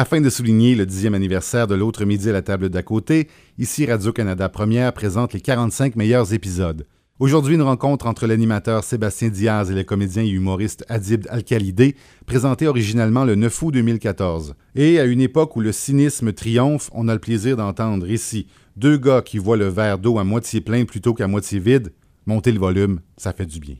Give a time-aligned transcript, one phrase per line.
[0.00, 3.26] Afin de souligner le dixième anniversaire de l'autre midi à la table d'à côté,
[3.58, 6.86] ici Radio-Canada Première présente les 45 meilleurs épisodes.
[7.18, 12.68] Aujourd'hui, une rencontre entre l'animateur Sébastien Diaz et le comédien et humoriste Adib Al-Khalidé, présenté
[12.68, 14.54] originalement le 9 août 2014.
[14.76, 18.46] Et à une époque où le cynisme triomphe, on a le plaisir d'entendre ici
[18.76, 21.92] deux gars qui voient le verre d'eau à moitié plein plutôt qu'à moitié vide.
[22.24, 23.74] Monter le volume, ça fait du bien.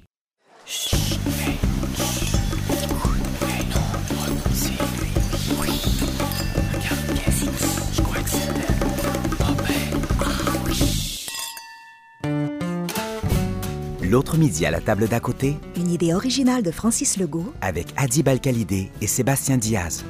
[14.10, 18.26] L'autre midi à la table d'à côté, Une idée originale de Francis Legault, avec Adib
[18.26, 20.02] Al-Khalidé et Sébastien Diaz.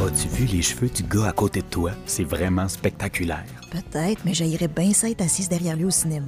[0.00, 1.90] As-tu vu les cheveux du gars à côté de toi?
[2.06, 3.44] C'est vraiment spectaculaire.
[3.72, 6.26] peut-être, mais j'aillerais bien ça être assise derrière lui au cinéma.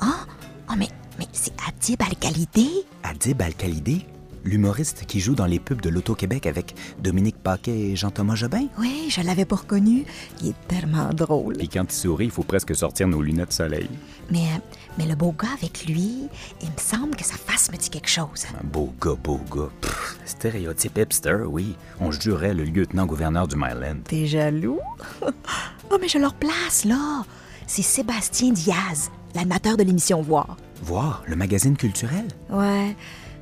[0.00, 0.26] Ah,
[0.68, 2.68] ah mais, mais c'est Adib Al-Khalidé?
[3.04, 4.04] Adib Al-Khalidé,
[4.44, 8.66] l'humoriste qui joue dans les pubs de l'Auto-Québec avec Dominique Paquet et Jean-Thomas Jobin.
[8.78, 10.04] Oui, je l'avais pas reconnu.
[10.42, 11.56] Il est tellement drôle.
[11.56, 13.88] Puis quand il sourit, il faut presque sortir nos lunettes soleil.
[14.30, 14.58] Mais, euh,
[14.98, 16.28] mais le beau gars avec lui,
[16.62, 18.46] il me semble que sa face me dit quelque chose.
[18.60, 19.70] Un beau gars, beau gars.
[19.80, 21.76] Pff, stéréotype hipster, oui.
[22.00, 24.00] On jurait le lieutenant-gouverneur du Myland.
[24.04, 24.80] T'es jaloux?
[25.22, 27.24] oh, mais je leur place, là.
[27.66, 30.56] C'est Sébastien Diaz, l'animateur de l'émission Voir.
[30.82, 32.26] Voir, le magazine culturel?
[32.50, 32.96] Ouais.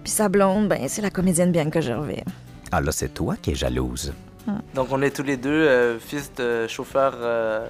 [0.09, 2.25] Puis sa blonde, ben, c'est la comédienne Bianca Gervais.
[2.73, 4.15] Ah là, c'est toi qui es jalouse.
[4.75, 7.69] Donc on est tous les deux euh, fils de chauffeurs euh,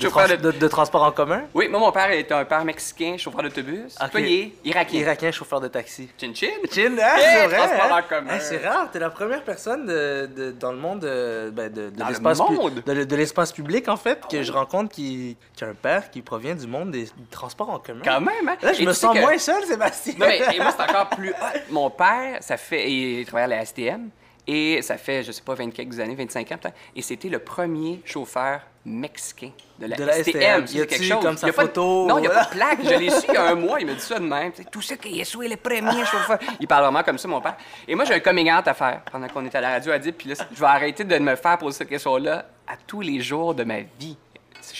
[0.00, 1.42] Chauffeur de- de- de transport en commun?
[1.54, 3.96] Oui, moi, mon père est un père mexicain, chauffeur d'autobus.
[4.02, 4.10] Ok.
[4.10, 5.00] Toi, il est irakien.
[5.00, 6.08] Irakien chauffeur de taxi.
[6.20, 6.48] Chin chin.
[6.70, 7.56] Chin, hein, c'est vrai.
[7.56, 8.00] transport hein?
[8.04, 8.38] en commun.
[8.40, 12.08] C'est rare, t'es la première personne de, de- dans le monde de, ben, de, le
[12.08, 12.82] l'espace monde?
[12.86, 16.54] de, l'espace public en fait que je rencontre qui, qui a un père qui provient
[16.54, 18.02] du monde des transports en commun.
[18.04, 18.56] Quand même, hein?
[18.62, 20.14] Là, je Et me sens que- moins seul, Sébastien.
[20.18, 21.58] Non, mais et moi, c'est encore plus hot.
[21.70, 22.90] Mon père, ça fait.
[22.90, 24.10] Il travaille à la STM.
[24.50, 26.74] Et ça fait, je sais pas, 20 quelques années, 25 ans peut-être.
[26.96, 30.30] Et c'était le premier chauffeur mexicain de la, De la STM.
[30.32, 30.40] STM.
[30.40, 31.22] Y a-tu quelque chose.
[31.22, 32.06] comme sa Il y a pas de- photo?
[32.06, 32.78] Non, il n'y a pas de plaque.
[32.82, 33.78] Je l'ai su il y a un mois.
[33.78, 34.52] Il m'a dit ça de même.
[34.72, 36.38] Tout ça qui est sous le premier chauffeur.
[36.60, 37.56] Il parle vraiment comme ça, mon père.
[37.86, 39.98] Et moi, j'ai un coming out à faire pendant qu'on était à la radio à
[39.98, 40.14] dire.
[40.16, 43.54] Puis là, je vais arrêter de me faire poser cette question-là à tous les jours
[43.54, 44.16] de ma vie.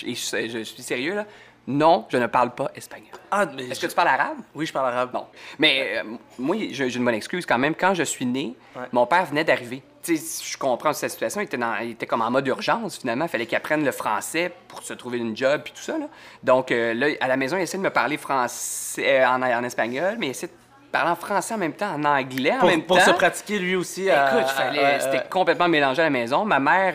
[0.06, 1.26] Et je, je suis sérieux, là.
[1.71, 3.11] Non, je ne parle pas espagnol.
[3.31, 4.39] Ah, mais Est-ce je- que tu parles arabe?
[4.55, 5.11] Oui, je parle arabe.
[5.12, 5.27] Non.
[5.59, 6.03] Mais euh,
[6.39, 7.75] moi, j'ai une bonne excuse quand même.
[7.75, 8.84] Quand je suis né, Ouais.
[8.91, 9.83] mon père venait d'arriver.
[10.03, 11.43] Tu sais, je comprends sa situation.
[11.43, 13.27] Il était, dans- il était comme en mode urgence, finalement.
[13.27, 15.99] Il fallait qu'il apprenne le français pour se trouver une job puis tout ça.
[15.99, 16.06] Là.
[16.43, 19.62] Donc, euh, là, à la maison, il essaie de me parler français euh, en, en
[19.65, 20.53] espagnol, mais il essaie de
[20.91, 23.05] parler en français en même temps, en anglais en Pour, même pour temps.
[23.05, 24.05] se pratiquer lui aussi.
[24.05, 24.15] Écoute,
[24.56, 26.47] à- c'était complètement mélangé à la maison.
[26.47, 26.95] Ma mère,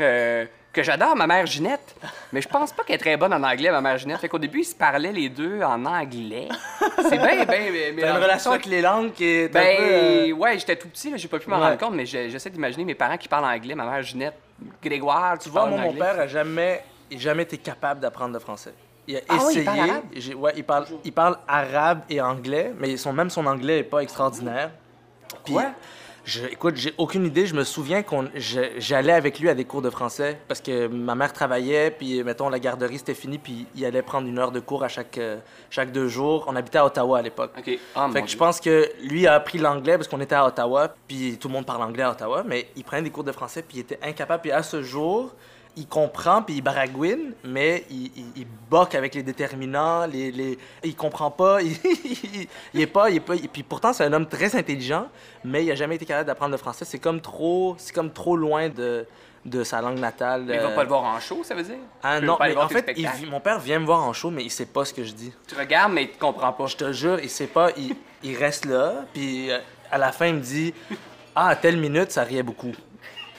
[0.73, 1.95] que j'adore, ma mère Ginette,
[2.33, 4.19] mais je pense pas qu'elle est très bonne en anglais, ma mère Ginette.
[4.19, 6.49] Fait qu'au début, ils se parlaient les deux en anglais.
[7.03, 7.93] C'est bien, bien, bien.
[8.01, 9.83] T'as une relation avec les langues qui est un Ben, peu...
[9.83, 11.63] euh, ouais, j'étais tout petit, j'ai pas pu m'en Ouais.
[11.67, 14.33] rendre compte, mais j'essaie d'imaginer mes parents qui parlent anglais, ma mère Ginette,
[14.81, 15.99] Grégoire, Tu vois, moi, mon anglais.
[15.99, 18.73] père a jamais, jamais été capable d'apprendre le français.
[19.07, 19.65] Il a Ah oui, il essayé.
[19.65, 23.83] parle ouais, il parle, il parle arabe et anglais, mais son, même son anglais est
[23.83, 24.71] pas extraordinaire.
[25.45, 25.65] Puis, Quoi?
[26.25, 27.45] Je, écoute, j'ai aucune idée.
[27.45, 31.15] Je me souviens qu'on, j'allais avec lui à des cours de français parce que ma
[31.15, 34.61] mère travaillait, puis mettons la garderie c'était fini, puis il allait prendre une heure de
[34.61, 35.37] cours à chaque, euh,
[35.69, 36.45] chaque deux jours.
[36.47, 37.51] On habitait à Ottawa à l'époque.
[37.57, 37.77] OK.
[37.95, 40.93] Ah, Fait que je pense que lui a appris l'anglais parce qu'on était à Ottawa,
[41.07, 43.61] puis tout le monde parle anglais à Ottawa, mais il prenait des cours de français,
[43.61, 44.41] puis il était incapable.
[44.43, 45.33] Puis à ce jour,
[45.75, 50.57] il comprend, puis il baragouine, mais il, il, il boque avec les déterminants, les, les...
[50.83, 53.35] il comprend pas, il, il, il est pas, il est pas...
[53.35, 55.07] et Puis pourtant, c'est un homme très intelligent,
[55.43, 56.85] mais il a jamais été capable d'apprendre le français.
[56.85, 59.05] C'est comme trop, c'est comme trop loin de,
[59.45, 60.43] de sa langue natale.
[60.43, 60.75] Mais il va euh.
[60.75, 61.77] pas le voir en show, ça veut dire?
[62.01, 64.51] Ah non, mais en fait, il mon père vient me voir en show, mais il
[64.51, 65.33] sait pas ce que je dis.
[65.47, 66.67] Tu regardes, mais tu comprends pas.
[66.67, 69.59] Je te jure, il sait pas, il, il reste là, puis euh,
[69.91, 70.73] à la fin, il me dit
[71.35, 72.73] Ah, à telle minute, ça riait beaucoup.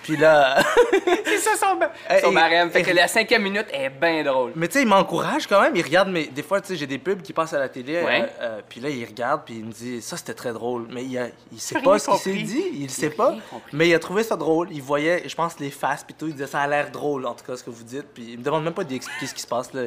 [0.05, 0.63] Puis là.
[1.25, 1.79] C'est ça son,
[2.23, 2.71] son et- barème.
[2.71, 4.53] Fait et- que la cinquième minute est bien drôle.
[4.55, 5.75] Mais tu sais, il m'encourage quand même.
[5.75, 8.03] Il regarde, mais des fois, tu sais, j'ai des pubs qui passent à la télé.
[8.03, 8.23] Ouais.
[8.23, 10.87] euh, euh, puis là, il regarde, puis il me dit Ça, c'était très drôle.
[10.91, 12.65] Mais il, a, il sait pas ce qu'il s'est dit.
[12.75, 13.35] Il J'ai sait pas.
[13.51, 13.71] compris.
[13.73, 14.69] Mais il a trouvé ça drôle.
[14.71, 16.27] Il voyait, je pense, les faces, puis tout.
[16.27, 18.07] Il disait Ça a l'air drôle, en tout cas, ce que vous dites.
[18.15, 19.73] Puis il me demande même pas d'expliquer ce qui se passe.
[19.73, 19.83] Là.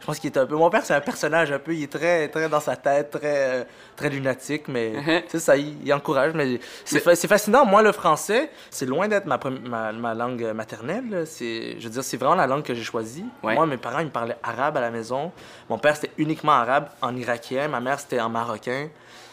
[0.00, 0.56] Je pense qu'il est un peu.
[0.56, 1.74] Mon père, c'est un personnage un peu.
[1.74, 3.20] Il est très, très dans sa tête, très,
[3.60, 3.64] euh,
[3.96, 4.66] très lunatique.
[4.68, 5.22] Mais Mhm.
[5.24, 6.32] tu sais, ça, il, il encourage.
[6.34, 7.64] Mais c'est fa- c'est fascinant.
[7.66, 9.38] Moi, le français, c'est loin d'être ma,
[9.68, 11.24] ma, ma langue maternelle.
[11.26, 13.24] C'est, je veux dire, c'est vraiment la langue que j'ai choisie.
[13.42, 13.54] Ouais.
[13.54, 15.32] Moi, mes parents, ils me parlaient arabe à la maison.
[15.68, 17.68] Mon père, c'était uniquement arabe en irakien.
[17.68, 18.88] Ma mère, c'était en marocain.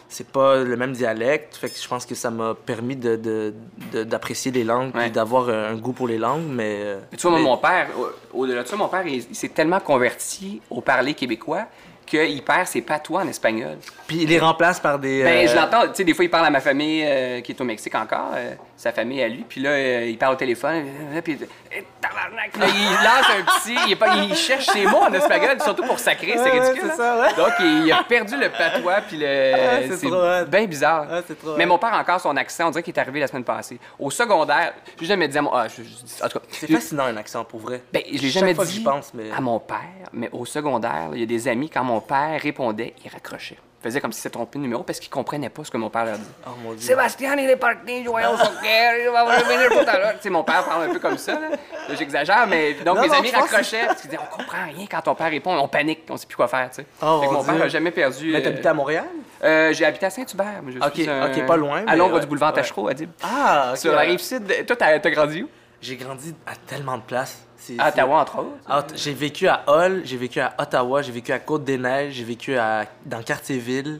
[0.09, 1.55] C'est pas le même dialecte.
[1.57, 3.53] Fait que je pense que ça m'a permis de, de-
[3.91, 5.07] de- d'apprécier les langues Ouais.
[5.07, 6.45] et d'avoir un goût pour les langues.
[6.49, 7.87] Mais, euh, Mais tu vois, mais- mon père,
[8.33, 11.65] au- au-delà de ça, mon père, il, il s'est tellement converti au parler québécois
[12.07, 13.77] qu'il perd ses patois en espagnol.
[14.07, 15.23] Puis il les remplace par des.
[15.23, 17.51] Ben, euh, je l'entends, tu sais, des fois, il parle à ma famille euh, qui
[17.51, 20.37] est au Mexique encore, euh, sa famille à lui, puis là, euh, il parle au
[20.37, 21.37] téléphone, euh, puis
[21.71, 25.13] eh, tabarnak, là, il lance un petit, il, est pas- il cherche ses mots en
[25.13, 26.91] espagnol, surtout pour sacrer, c'est Ouais, ouais, ridicule.
[26.95, 27.17] c'est hein.
[27.17, 27.33] ça, ouais.
[27.35, 29.53] Donc, il, a perdu le patois, puis le.
[29.53, 31.07] Ah, c'est trop bien bizarre.
[31.11, 33.27] Ah, c'est trop Mais mon père encore son accent, on dirait qu'il est arrivé la
[33.27, 33.77] semaine passée.
[33.99, 35.51] Au secondaire, j'ai jamais dit à mon.
[35.53, 37.81] Ah, je- je- en tout cas, C'est fascinant un accent pour vrai.
[37.91, 39.31] ben, je l'ai jamais fois dit pense, mais.
[39.35, 39.77] à mon père,
[40.13, 43.57] mais au secondaire, il y a des amis, quand mon père répondait, il raccrochait.
[43.79, 45.89] Il faisait comme s'il s'était trompé de numéro parce qu'il comprenait pas ce que mon
[45.91, 46.27] père leur dit.
[46.47, 46.81] Oh mon dieu.
[46.81, 50.13] Sébastien, il est parti jouer au soccer, il va revenir tout à l'heure.
[50.13, 51.49] Tu sais, mon père parle un peu comme ça, là.
[51.51, 54.85] Là, J'exagère, mais donc Non, mes non, amis raccrochaient parce qu'ils disaient, on comprend rien
[54.89, 56.87] quand ton père répond, on panique, on sait plus quoi faire, tu sais.
[57.03, 57.63] Oh, Fait que mon mon père Dieu.
[57.65, 58.31] a jamais perdu.
[58.31, 59.05] Mais euh, t'habitais à Montréal?
[59.43, 60.61] euh, J'ai habité à Saint-Hubert.
[60.67, 62.21] je Ok, suis un- ok, pas loin, À l'ombre ouais.
[62.21, 62.61] du boulevard Ouais.
[62.61, 63.11] Tachereau, à Dib.
[63.23, 63.73] Ah.
[63.75, 64.65] Sur la rive sud.
[64.65, 65.49] Toi, t'as grandi où?
[65.79, 67.46] J'ai grandi à tellement de places.
[67.79, 68.49] À Ottawa, entre autres.
[68.69, 72.55] Ot- J'ai vécu à Hull, j'ai vécu à Ottawa, j'ai vécu à Côte-des-Neiges, j'ai vécu
[72.57, 72.85] à...
[73.05, 73.99] dans Cartierville.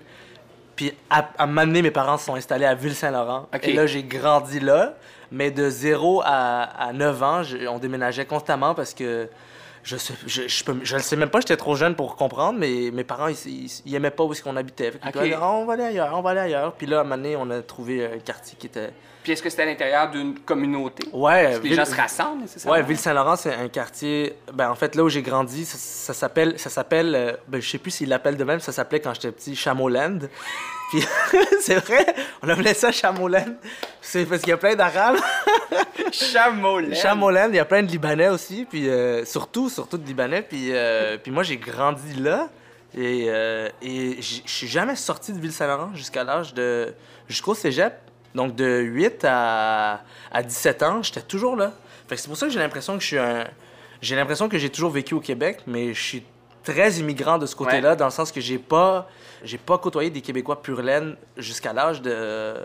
[0.76, 3.48] Puis à, à m'amener, mes parents se sont installés à Ville-Saint-Laurent.
[3.70, 4.94] Et là, j'ai grandi là.
[5.32, 9.28] Mais de 0 à, à 9 ans, je- on déménageait constamment parce que
[9.88, 12.60] je sais, je, je, peux, je le sais même pas, j'étais trop jeune pour comprendre,
[12.60, 14.92] mais mes parents, ils, ils, ils aimaient pas où est-ce qu'on habitait.
[14.92, 15.24] Fait qu'ils Ok.
[15.24, 16.74] disaient, Ah, on va aller ailleurs, on va aller ailleurs.
[16.74, 18.92] Puis là, à un moment donné, on a trouvé un quartier qui était...
[19.24, 21.08] Puis est-ce que c'était à l'intérieur d'une communauté?
[21.12, 22.78] Ouais, que les Ville- gens se rassemblent, nécessairement?
[22.78, 24.36] Ouais, Ville-Saint-Laurent, c'est un quartier.
[24.54, 26.58] Ben, en fait, là où j'ai grandi, ça, ça s'appelle.
[26.58, 27.14] Ça s'appelle.
[27.16, 30.20] euh, ben, je sais plus s'ils l'appellent de même, ça s'appelait quand j'étais petit Chameauland.
[30.90, 31.04] Puis,
[31.62, 32.06] c'est vrai,
[32.42, 33.56] on appelait ça Chameauland.
[34.02, 35.18] C'est parce qu'il y a plein d'Arabes.
[36.12, 38.66] Chameau Chameauland, il y a plein de Libanais aussi.
[38.70, 40.42] Puis, euh, surtout, surtout de Libanais.
[40.42, 42.50] Puis, euh, puis moi, j'ai grandi là.
[42.96, 46.94] Et, euh, et je suis jamais sorti de Ville-Saint-Laurent jusqu'à l'âge de.
[47.28, 47.94] jusqu'au cégep.
[48.34, 50.02] Donc, de 8 à,
[50.32, 51.74] à 17 ans, j'étais toujours là.
[52.08, 53.46] Fait que c'est pour ça que j'ai l'impression que je suis un.
[54.02, 56.24] J'ai l'impression que j'ai toujours vécu au Québec, mais je suis
[56.64, 59.10] très immigrant de ce côté-là, dans le sens que j'ai pas.
[59.44, 62.56] J'ai pas côtoyé des Québécois pur laine jusqu'à l'âge de,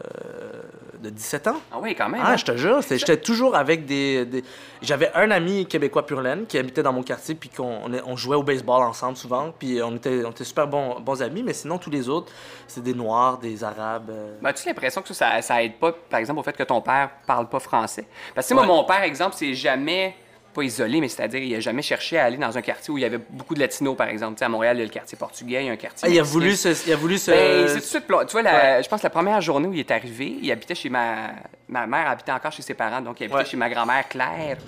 [1.03, 1.57] de 17 ans.
[1.71, 2.21] Ah oui, quand même.
[2.25, 2.37] Ah, hein?
[2.37, 4.25] je te jure, j'étais toujours avec des.
[4.25, 4.45] des-
[4.81, 8.37] J'avais un ami québécois pur laine qui habitait dans mon quartier, puis qu'on on, jouait
[8.37, 11.79] au baseball ensemble souvent, puis on était, on était super bons, bons amis, mais sinon,
[11.79, 12.33] tous les autres,
[12.67, 14.11] c'est des Noirs, des Arabes.
[14.11, 14.37] euh.
[14.41, 17.11] Ben, as-tu l'impression que ça, ça, aide pas, par exemple, au fait que ton père
[17.27, 18.07] parle pas français?
[18.35, 20.17] Parce que moi, mon père, exemple, c'est jamais,
[20.53, 23.01] pas isolé, mais c'est-à-dire, il a jamais cherché à aller dans un quartier où il
[23.01, 24.35] y avait beaucoup de latinos, par exemple.
[24.35, 26.07] Tu sais, à Montréal, il y a le quartier portugais, il y a un quartier.
[26.09, 26.69] Ah, il a voulu se.
[26.87, 27.31] Il a voulu se.
[27.31, 29.81] Ben, tout de suite Tu vois, la- je pense que la première journée où il
[29.81, 31.31] est arrivé, il habitait chez ma...
[31.69, 33.45] Ma mère habitait encore chez ses parents, donc il habitait Ouais.
[33.47, 34.59] chez ma grand-mère Claire.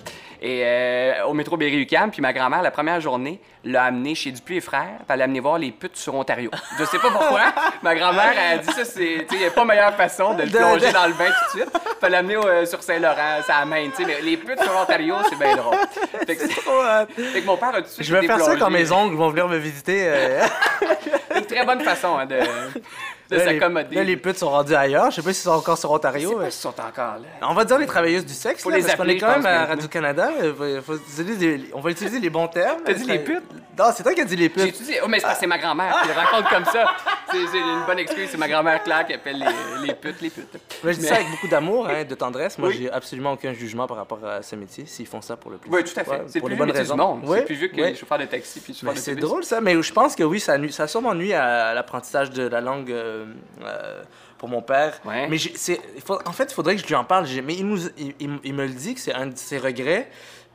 [0.41, 4.57] Et euh, au métro Berry-UQAM, puis ma grand-mère, la première journée, l'a amené chez Dupuis
[4.57, 6.51] et Frères, puis elle l'a amené voir les putes sur Ontario.
[6.79, 7.41] Je sais pas pourquoi.
[7.81, 9.25] ma grand-mère a dit ça, c'est...
[9.31, 11.61] Il n'y a pas meilleure façon de le plonger de- dans le bain tout de
[11.63, 11.71] suite.
[11.73, 14.05] Puis elle l'a amené euh, sur Saint-Laurent, ça main, tu sais.
[14.05, 15.75] mais Les putes sur Ontario, c'est bien drôle.
[16.27, 17.09] Fait que, c'est- Trop hâte.
[17.15, 19.15] fait que mon père a tout de suite Je vais faire ça quand mes oncles
[19.15, 20.03] vont venir me visiter.
[20.07, 20.45] euh,
[21.31, 22.37] C'est une très bonne façon hein, de,
[23.29, 23.95] de s'accommoder.
[23.95, 25.09] Là, les putes sont rendues ailleurs.
[25.11, 26.31] Je sais pas s'ils sont encore sur Je sais Ontario.
[26.33, 27.47] pas mais- s'ils sont encore là.
[27.49, 29.45] On va dire les travailleuses du sexe, Faut là, les parce qu'on est quand même
[29.45, 29.65] à.
[29.65, 30.29] Radio-Canada.
[30.41, 30.81] euh,
[31.73, 32.81] on va utiliser les bons termes.
[32.85, 33.43] T'as dit les putes?
[33.77, 34.63] Non, c'est toi qui as dit les J'ai putes.
[34.75, 34.99] étudié.
[35.03, 36.85] Oh, mais c'est ma grand-mère qui le raconte comme ça.
[37.31, 38.29] C'est une bonne excuse.
[38.31, 40.47] C'est ma grand-mère Claire qui appelle les, les putes les putes.
[40.83, 42.57] Mais je dis ça avec beaucoup d'amour, hein, de tendresse.
[42.57, 45.57] Moi, j'ai absolument aucun jugement par rapport à ce métier, s'ils font ça pour le
[45.57, 45.75] plaisir.
[45.77, 46.21] Oui, tout à fait.
[46.27, 46.95] C'est pour les bonnes raisons.
[46.95, 47.21] du monde.
[47.25, 49.93] Oui, C'est plus vieux que les chauffeurs de taxi puis c'est drôle ça, mais je
[49.93, 53.25] pense que oui, ça, sûrement nuit à l'apprentissage de la langue euh,
[53.63, 54.03] euh,
[54.37, 54.99] pour mon père.
[55.05, 55.27] Ouais.
[55.27, 55.79] Mais c'est-
[56.25, 57.25] en fait, il faudrait que je lui en parle.
[57.43, 60.09] Mais il, nous, il, il- il me le dit que c'est un de ses regrets.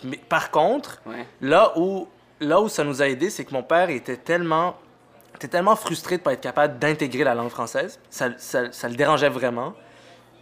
[0.04, 1.26] Mais par contre, Ouais.
[1.40, 2.08] là où,
[2.40, 4.76] là où ça nous a aidé, c'est que mon père était tellement,
[5.34, 7.98] était tellement frustré de ne pas être capable d'intégrer la langue française.
[8.10, 9.74] Ça, ça- ça le dérangeait vraiment.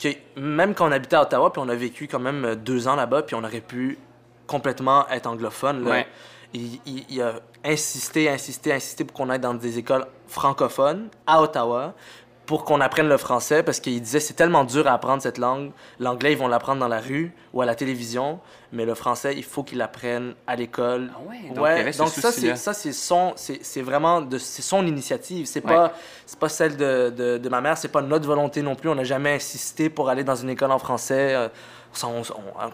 [0.01, 2.95] Que même quand on habitait à Ottawa, puis on a vécu quand même deux ans
[2.95, 3.99] là-bas, puis on aurait pu
[4.47, 5.85] complètement être anglophone.
[5.85, 5.91] là.
[5.91, 6.07] Ouais.
[6.55, 11.43] Il, il- il a insisté, insisté, insisté pour qu'on aille dans des écoles francophones à
[11.43, 11.95] Ottawa
[12.47, 15.71] pour qu'on apprenne le français parce qu'il disait c'est tellement dur à apprendre cette langue.
[16.01, 18.39] L'anglais, ils vont l'apprendre dans la rue ou à la télévision,
[18.73, 21.11] mais le français, il faut qu'ils l'apprennent à l'école.
[21.15, 23.83] Ah ouais, donc il y avait ce donc ça, c'est ça, c'est son, c'est c'est
[23.83, 25.45] vraiment de, c'est son initiative.
[25.45, 25.75] C'est Ouais.
[25.75, 25.93] pas,
[26.25, 27.77] c'est pas celle de, de, de ma mère.
[27.77, 28.89] C'est pas notre volonté non plus.
[28.89, 31.35] On n'a jamais insisté pour aller dans une école en français.
[32.01, 32.23] Quand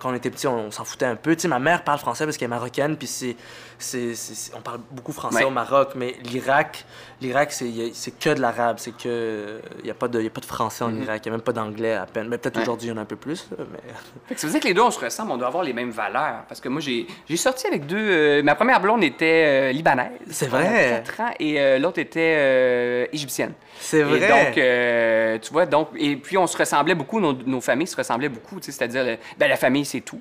[0.04, 1.36] on était petit, on, s'en foutait un peu.
[1.48, 3.36] Ma mère parle français parce qu'elle est marocaine, puis c'est,
[3.84, 5.44] c'est, c'est- c'est- on parle beaucoup français Ouais.
[5.44, 6.84] au Maroc, mais l'Irak,
[7.20, 10.20] l'Irak, c'est, y a- c'est que de l'arabe, c'est que, il y a pas de,
[10.20, 12.28] y a pas de français en Irak, il y a même pas d'anglais à peine.
[12.28, 12.58] Mais peut-être Mm-hmm.
[12.58, 12.62] Ouais.
[12.62, 13.48] aujourd'hui, il y en a un peu plus.
[13.58, 13.78] mais...
[14.28, 15.72] Fait que ça veut dire que les deux, on se ressemble, on doit avoir les
[15.72, 16.44] mêmes valeurs.
[16.48, 17.96] Parce que moi, j'ai j'ai sorti avec deux.
[17.98, 20.12] euh, ma première blonde était euh, libanaise.
[20.30, 21.02] C'est vrai.
[21.04, 21.30] 4 ans.
[21.38, 23.52] Et euh, l'autre était euh, égyptienne.
[23.80, 24.28] C'est Et vrai.
[24.28, 25.88] donc, euh, tu vois, donc.
[25.96, 29.18] Et puis, on se ressemblait beaucoup, nos, nos familles se ressemblaient beaucoup, tu sais, c'est-à-dire,
[29.38, 30.20] ben, la famille, c'est tout.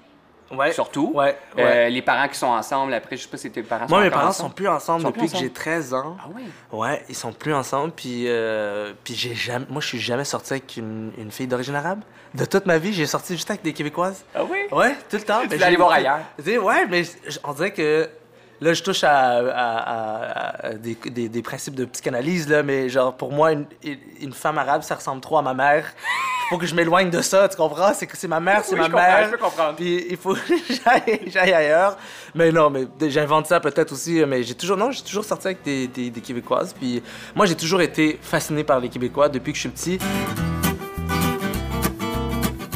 [0.55, 0.71] Ouais.
[0.71, 1.11] surtout.
[1.13, 1.89] Ouais, Euh, ouais.
[1.89, 4.09] les parents qui sont ensemble, après, je sais pas si tes parents Moi, sont mes
[4.09, 4.49] parents ensemble.
[4.49, 5.53] sont plus ensemble Sont depuis plus que j'ai ensemble?
[5.53, 6.17] 13 ans.
[6.19, 6.43] Ah oui?
[6.71, 10.53] Ouais, ils sont plus ensemble, puis, euh, puis j'ai jamais, moi je suis jamais sorti
[10.53, 12.01] avec une, une fille d'origine arabe.
[12.33, 14.23] De toute ma vie, j'ai sorti juste avec des Québécoises.
[14.33, 14.57] Ah oui?
[14.71, 15.41] Ouais, tout le temps.
[15.49, 16.19] Tu j'ai- voir ailleurs?
[16.37, 17.03] Tu sais, Ouais, mais
[17.43, 18.09] on dirait que
[18.59, 22.89] là, je touche à, à- à- à des, des- des principes de psychanalyse, là, mais
[22.89, 23.65] genre pour moi, une,
[24.21, 25.93] une femme arabe, ça ressemble trop à ma mère.
[26.53, 27.93] Il faut que je m'éloigne de ça, tu comprends?
[27.95, 29.25] C'est que c'est ma mère, c'est Oui, ma je comprends, mère.
[29.25, 29.75] je peux comprendre.
[29.75, 31.97] Puis il faut que j'aille, j'aille ailleurs.
[32.35, 34.23] Mais non, mais j'invente ça peut-être aussi.
[34.27, 36.73] Mais j'ai toujours, non, j'ai toujours sorti avec des, des- des Québécoises.
[36.73, 37.01] Puis
[37.35, 39.99] moi, j'ai toujours été fasciné par les Québécois depuis que je suis petit.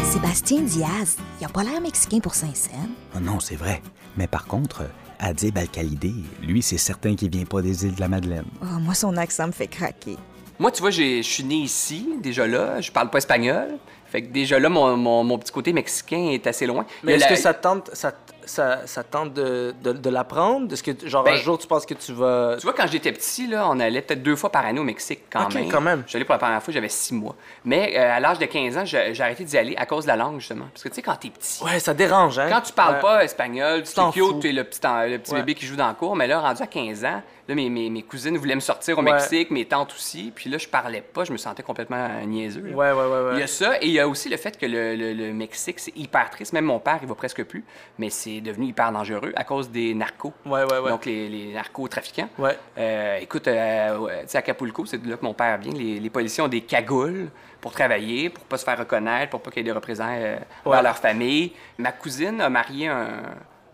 [0.04, 2.90] Sébastien Diaz, il a pas l'air mexicain pour Saint-Saëns.
[3.16, 3.82] Oh non, c'est vrai.
[4.16, 4.84] Mais par contre,
[5.20, 8.46] Adib Al-Khalidé, lui, c'est certain qu'il vient pas des îles de la Madeleine.
[8.62, 10.18] Oh, moi, son accent me fait craquer.
[10.60, 12.82] Moi, tu vois, je suis né ici, déjà là.
[12.82, 13.78] Je parle pas espagnol.
[14.08, 16.86] Fait que déjà là, mon, mon- mon petit côté mexicain est assez loin.
[17.04, 18.14] Mais est-ce la- que ça te tente, ça,
[18.48, 20.72] ça, ça te tente de, de, de l'apprendre?
[20.74, 22.56] Est-ce que, genre, Ben, un jour, tu penses que tu vas.
[22.60, 25.22] Tu vois, quand j'étais petit, là, on allait peut-être deux fois par année au Mexique
[25.32, 25.70] quand Ok, même.
[25.70, 26.04] quand même.
[26.08, 27.36] J'allais pour la première fois, j'avais six mois.
[27.66, 30.16] Mais euh, à l'âge de 15 ans, j'ai arrêté d'y aller à cause de la
[30.16, 30.66] langue, justement.
[30.74, 32.48] Parce que tu sais, quand t'es petit, Ouais, ça dérange, hein?
[32.50, 33.02] quand tu parles Ouais.
[33.02, 35.40] pas espagnol, tu es cute, le petit, le petit Ouais.
[35.40, 36.16] bébé qui joue dans le cours.
[36.16, 39.02] Mais là, rendu à 15 ans, là, mes, mes, mes cousines voulaient me sortir au
[39.04, 39.12] Ouais.
[39.14, 40.32] Mexique, mes tantes aussi.
[40.36, 42.62] Puis là, je parlais pas, je me sentais complètement euh, niaiseux.
[42.62, 42.76] là.
[42.76, 43.34] Ouais, ouais, ouais, ouais.
[43.34, 45.34] Il y a ça, et il y a aussi le fait que le, le- le
[45.34, 46.54] Mexique, c'est hyper triste.
[46.54, 47.64] Même mon père, il va presque plus,
[47.98, 50.34] mais c'est devenu hyper dangereux à cause des narcos.
[50.46, 50.90] Ouais, ouais, ouais.
[50.90, 52.30] Donc, les, les narcotrafiquants.
[52.38, 52.58] Ouais.
[52.78, 55.74] Euh, écoute, euh, tu sais, à Acapulco, c'est de là que mon père vient.
[55.74, 57.30] Les, les policiers ont des cagoules
[57.62, 60.38] pour travailler, pour pas se faire reconnaître, pour pas qu'il y ait des représentants euh,
[60.66, 60.82] Ouais.
[60.82, 61.54] leur famille.
[61.78, 63.08] Ma cousine a marié un,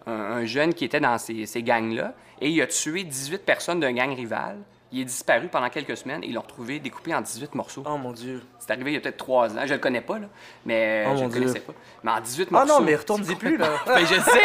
[0.08, 3.80] un- un jeune qui était dans ces, ces gangs-là et il a tué 18 personnes
[3.80, 4.58] d'un gang rival.
[4.96, 7.84] Il est disparu pendant quelques semaines et ils l'ont retrouvé découpé en 18 morceaux.
[7.86, 8.44] Oh mon Dieu.
[8.60, 9.62] C'est arrivé il y a peut-être trois ans.
[9.66, 10.28] Je le connais pas, là.
[10.66, 11.62] Mais Oh, je le connaissais Dieu.
[11.62, 11.74] pas.
[12.04, 12.68] Mais en 18 Ah morceaux.
[12.80, 13.70] non, mais retourne-y plus, là.
[13.88, 14.42] Ben, je sais.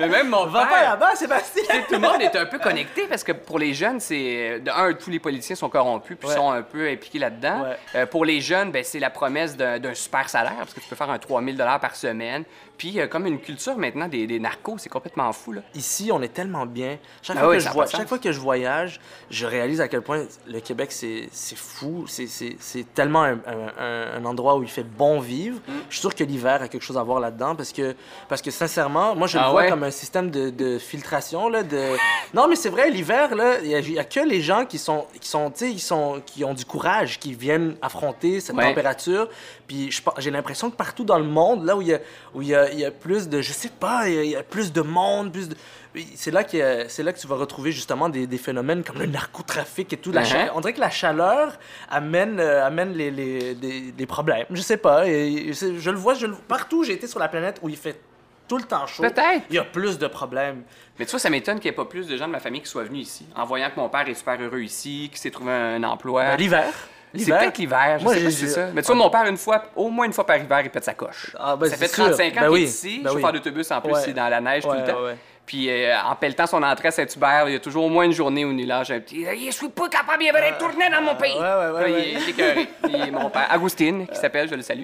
[0.00, 0.70] Mais même mon Va père.
[0.70, 1.62] pas là-bas, Sébastien!
[1.86, 4.58] Tout le monde est un peu connecté parce que pour les jeunes, c'est.
[4.60, 6.34] De un, tous les politiciens sont corrompus puis Ouais.
[6.34, 7.62] sont un peu impliqués là-dedans.
[7.62, 7.76] Ouais.
[7.94, 10.88] Euh, pour les jeunes, ben, c'est la promesse d'un d'un super salaire parce que tu
[10.88, 12.42] peux faire un 3000 par semaine.
[12.82, 15.60] Puis, euh, comme une culture maintenant des, des narcos, c'est complètement fou, là.
[15.76, 16.98] Ici, on est tellement bien.
[17.22, 18.08] Chaque, Ah fois, oui, que je a vois- pas de chaque sens.
[18.08, 22.06] fois que je voyage, je réalise à quel point le Québec, c'est c'est fou.
[22.08, 25.58] C'est- tellement un, un- un- endroit où il fait bon vivre.
[25.68, 25.72] Mm.
[25.90, 27.94] Je suis sûr que l'hiver a quelque chose à voir là-dedans parce que,
[28.28, 29.68] parce que sincèrement, moi, je le Ah vois ouais?
[29.68, 31.48] comme un système de, de filtration.
[31.48, 31.80] Là, de...
[32.34, 35.28] Non, mais c'est vrai, l'hiver, là, il n'y a, que les gens qui sont, qui
[35.28, 38.64] sont, qui sont, qui ont du courage, qui viennent affronter cette Ouais.
[38.70, 39.28] température.
[39.68, 42.00] Puis j'ai l'impression que partout dans le monde, là où il y a,
[42.34, 44.22] où il y a, il y a plus de, je sais pas, il y a,
[44.24, 45.56] il y a plus de monde, plus de...
[46.16, 49.06] C'est là, a- c'est là que tu vas retrouver justement des, des phénomènes comme le
[49.06, 50.10] narcotrafic et tout.
[50.10, 51.58] La cha- On dirait que la chaleur
[51.90, 54.46] amène, euh, amène les, les- des, des problèmes.
[54.50, 55.06] Je sais pas.
[55.06, 57.58] Et, et c'est- je le vois, je le- partout où j'ai été sur la planète
[57.62, 58.00] où il fait
[58.48, 59.02] tout le temps chaud.
[59.02, 59.44] Peut-être.
[59.50, 60.62] Il y a plus de problèmes.
[60.98, 62.60] Mais tu vois, ça m'étonne qu'il n'y ait pas plus de gens de ma famille
[62.62, 65.30] qui soient venus ici, en voyant que mon père est super heureux ici, qu'il s'est
[65.30, 66.24] trouvé un emploi.
[66.24, 66.72] Ben, L'hiver.
[67.14, 68.66] C'est peut-être l'hiver, je Moi, sais pas si c'est ça.
[68.74, 70.84] Mais tu vois, mon père, une fois, au moins une fois par hiver, il pète
[70.84, 71.34] sa coche.
[71.38, 72.04] Ah, ben, ça fait sûr.
[72.04, 72.60] 35 ans Ben qu'il oui.
[72.62, 73.38] est ici, Ben chauffeur oui.
[73.38, 74.98] d'autobus en plus, il est dans la neige tout le temps.
[75.44, 78.12] Puis euh, en pelletant son entrée à Saint-Hubert, il y a toujours au moins une
[78.12, 81.34] journée où il lâche un petit «Je suis pas capable de retourner dans mon pays!
[81.34, 82.08] ouais, ouais, ouais, Puis là, ouais.
[82.10, 82.68] Il est écœuré.
[82.84, 84.82] Puis mon père, Agustine, qui s'appelle, je le salue.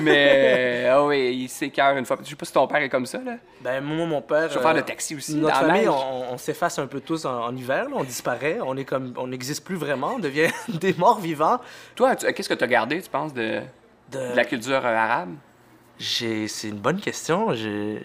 [0.00, 2.18] Mais, euh, ah oui, il s'écœure une fois.
[2.22, 3.34] Je sais pas si ton père est comme ça, là.
[3.60, 4.50] Ben, moi, mon père.
[4.50, 7.24] Chauffeur euh, de taxi aussi, Notre dans la famille, on, on s'efface un peu tous
[7.24, 10.50] en, en hiver, là, on disparaît, on est comme, on n'existe plus vraiment, on devient
[10.68, 11.60] des morts vivants.
[11.94, 13.60] Toi, tu- qu'est-ce que tu as gardé, tu penses, de,
[14.10, 14.18] De...
[14.32, 15.30] de la culture euh, arabe?
[16.00, 17.54] C'est une bonne question.
[17.54, 17.98] Je,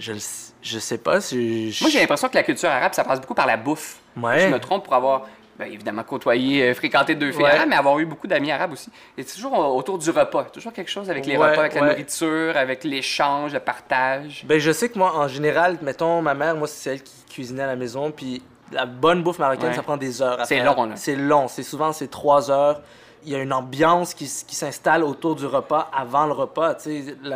[0.62, 1.72] je, sais pas si.
[1.72, 3.98] je- Moi, j'ai l'impression que la culture arabe, ça passe beaucoup par la bouffe.
[4.18, 4.42] Ouais.
[4.42, 5.24] Je me trompe pour avoir,
[5.58, 7.52] ben, évidemment, côtoyé, euh, fréquenté deux filles Ouais.
[7.52, 8.90] arabes, mais avoir eu beaucoup d'amis arabes aussi.
[9.18, 10.44] Et c'est toujours autour du repas.
[10.46, 14.44] Toujours quelque chose avec les Ouais, repas, avec la nourriture, avec l'échange, le partage.
[14.46, 17.64] Ben, je sais que moi, en général, mettons, ma mère, moi, c'est celle qui cuisinait
[17.64, 20.46] à la maison, puis la bonne bouffe marocaine, ça prend des heures.
[20.46, 20.96] C'est long, là.
[20.98, 21.48] C'est long.
[21.48, 22.82] C'est souvent, c'est trois heures.
[23.26, 26.76] Il y a une ambiance qui, qui s'installe autour du repas avant le repas.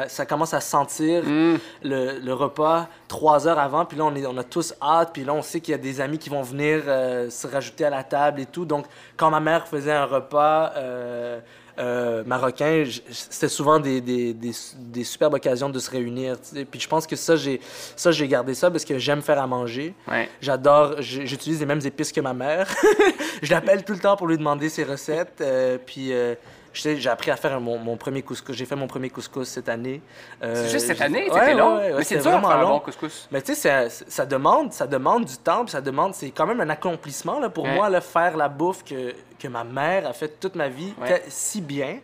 [0.08, 1.58] Ça commence à sentir Mm.
[1.84, 3.86] le, le repas trois heures avant.
[3.86, 5.10] Puis là, on, est, on a tous hâte.
[5.14, 7.86] Puis là, on sait qu'il y a des amis qui vont venir euh, se rajouter
[7.86, 8.66] à la table et tout.
[8.66, 8.86] Donc,
[9.18, 11.40] quand ma mère faisait un repas euh,
[11.80, 16.36] euh, marocain, j- c'était souvent des, des, des, des superbes occasions de se réunir.
[16.70, 17.62] Puis je pense que ça, j'ai
[17.96, 19.94] ça, j'ai gardé ça parce que j'aime faire à manger.
[20.08, 20.30] Ouais.
[20.42, 22.68] J'adore, j'utilise les mêmes épices que ma mère.
[23.42, 25.40] je l'appelle tout le temps pour lui demander ses recettes.
[25.42, 26.36] euh, puis euh,
[26.74, 28.56] j'ai appris à faire mon, mon premier couscous.
[28.56, 30.02] J'ai fait mon premier couscous cette année.
[30.44, 31.78] Euh, C'est juste cette année, Ouais, c'était long.
[31.78, 32.70] ouais, ouais, mais c'est dur de faire un long.
[32.70, 33.28] bon couscous.
[33.32, 36.46] Mais tu sais, ça, ça demande, ça demande du temps, puis ça demande, c'est quand
[36.48, 40.14] même un accomplissement là, pour moi, là, faire la bouffe que, que ma mère a
[40.14, 40.94] fait toute ma vie
[41.28, 42.00] si bien.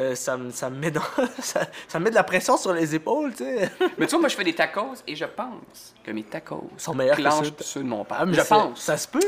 [0.00, 1.00] euh, ça, me- ça, me met dans,
[1.38, 3.70] ça, ça me met de la pression sur les épaules, tu sais.
[3.96, 6.94] Mais tu vois, moi, je fais des tacos et je pense que mes tacos Sont
[6.96, 7.22] meilleurs que
[7.62, 8.16] ceux de- mon père.
[8.20, 8.80] Ah, mais je pense.
[8.80, 9.20] Ça se peut.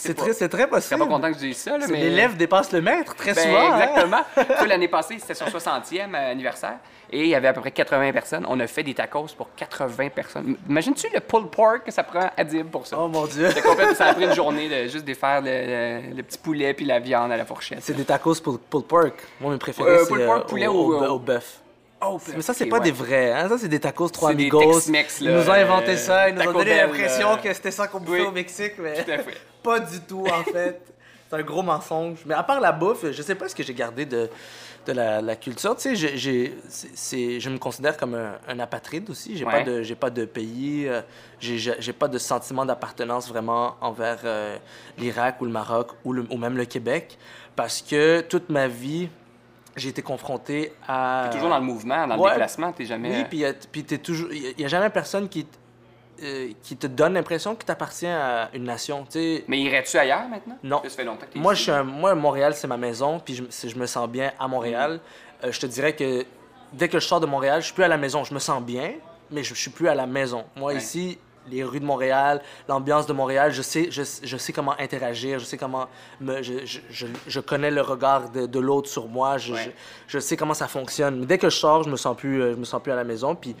[0.00, 1.00] C'est très, c'est très Je serais possible.
[1.00, 1.98] pas content que je dise ça, là, mais...
[2.00, 3.72] L'élève dépasse le maître très Ben, souvent.
[3.72, 3.80] hein.
[3.80, 4.24] Exactement.
[4.58, 6.78] Toi, L'année passée, c'était son 60e anniversaire
[7.10, 8.46] et il y avait à peu près 80 personnes.
[8.48, 10.56] On a fait des tacos pour 80 personnes.
[10.68, 12.96] Imagines-tu le pulled pork que ça prend à Dib pour ça?
[13.00, 13.48] Oh mon Dieu.
[13.94, 16.98] Ça a pris une journée de juste défaire le, le- le petit poulet puis la
[17.00, 17.78] viande à la fourchette.
[17.82, 19.14] C'est des tacos pour pulled pork.
[19.40, 21.60] Moi, mes préférés, Euh, c'est pork, poulet au, ou- au, au bœuf.
[22.34, 22.84] Mais ça, c'est ok, pas ouais.
[22.84, 23.32] des vrais.
[23.32, 23.48] Hein?
[23.48, 24.80] Ça, c'est des tacos trois des amigos.
[25.20, 26.28] Ils nous ont inventé ça.
[26.28, 28.26] Ils nous ont donné l'impression que c'était ça qu'on bouffait oui.
[28.26, 29.36] au Mexique, mais Tout à fait.
[29.62, 30.80] pas du tout, en fait.
[31.28, 32.18] C'est un gros mensonge.
[32.24, 34.30] Mais à part la bouffe, je sais pas ce que j'ai gardé de,
[34.86, 35.74] de la, la culture.
[35.76, 39.36] Tu sais, j'ai- j'ai- c'est- c'est- je me considère comme un, un apatride aussi.
[39.36, 39.64] J'ai pas Ouais.
[39.64, 40.86] de, j'ai pas de pays.
[40.88, 41.02] euh,
[41.40, 44.56] j'ai- j'ai j'ai pas de sentiment d'appartenance vraiment envers euh,
[44.96, 47.18] l'Irak ou le Maroc ou, le- ou même le Québec.
[47.56, 49.10] Parce que toute ma vie,
[49.78, 51.24] j'ai été confronté à.
[51.28, 53.10] T'es toujours dans le mouvement, dans le déplacement, t'es jamais...
[53.10, 54.28] Oui, puis, euh, toujours.
[54.32, 55.46] Il n'y a, jamais personne qui,
[56.22, 59.04] euh, qui te donne l'impression que tu appartiens à une nation.
[59.04, 60.56] Tu sais, Mais irais-tu ailleurs maintenant?
[60.62, 60.80] Non.
[60.84, 61.60] Ça fait longtemps que moi, ici.
[61.60, 65.00] je suis un- moi, Montréal, c'est ma maison, puis je, me sens bien à Montréal.
[65.44, 66.24] Euh, je te dirais que
[66.72, 68.24] dès que je sors de Montréal, je suis plus à la maison.
[68.24, 68.92] Je me sens bien,
[69.30, 70.44] mais je, je suis plus à la maison.
[70.56, 70.78] Moi, Ouais.
[70.78, 71.18] ici,
[71.50, 75.44] les rues de Montréal, l'ambiance de Montréal, je sais, je, je sais comment interagir, je
[75.44, 75.88] sais comment
[76.20, 79.74] me, je, je, je, connais le regard de, de l'autre sur moi, je, Ouais.
[80.06, 81.20] je, sais comment ça fonctionne.
[81.20, 82.96] Mais dès que je sors, je me sens plus, euh, je me sens plus à
[82.96, 83.54] la maison, puis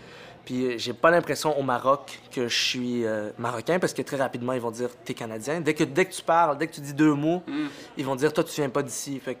[0.44, 4.16] puis euh, j'ai pas l'impression au Maroc que je suis euh, marocain parce que très
[4.16, 5.60] rapidement ils vont dire t'es canadien.
[5.60, 7.66] Dès que dès que tu parles, dès que tu dis deux mots, Mm.
[7.98, 9.20] ils vont dire toi tu viens pas d'ici.
[9.20, 9.40] Fait que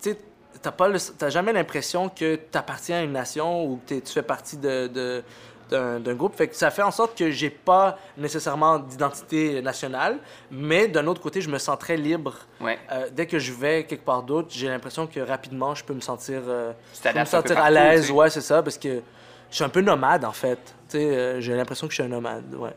[0.00, 0.18] tu sais
[0.62, 4.12] t'as pas le- t'as jamais l'impression que tu appartiens à une nation ou que tu
[4.12, 5.24] fais partie de, de-
[5.70, 6.36] d'un, groupe.
[6.36, 10.18] Fait que ça fait en sorte que j'ai pas nécessairement d'identité nationale,
[10.50, 12.34] mais d'un autre côté je me sens très libre.
[12.60, 12.78] Ouais.
[12.92, 16.00] Euh, dès que je vais quelque part d'autre, j'ai l'impression que rapidement je peux me
[16.00, 18.02] sentir, euh, peux me sentir à l'aise.
[18.02, 18.12] tu sais.
[18.12, 19.02] Ouais, c'est ça, parce que
[19.50, 20.74] je suis un peu nomade en fait.
[20.94, 22.54] Euh, j'ai l'impression que je suis un nomade.
[22.54, 22.74] Ouais.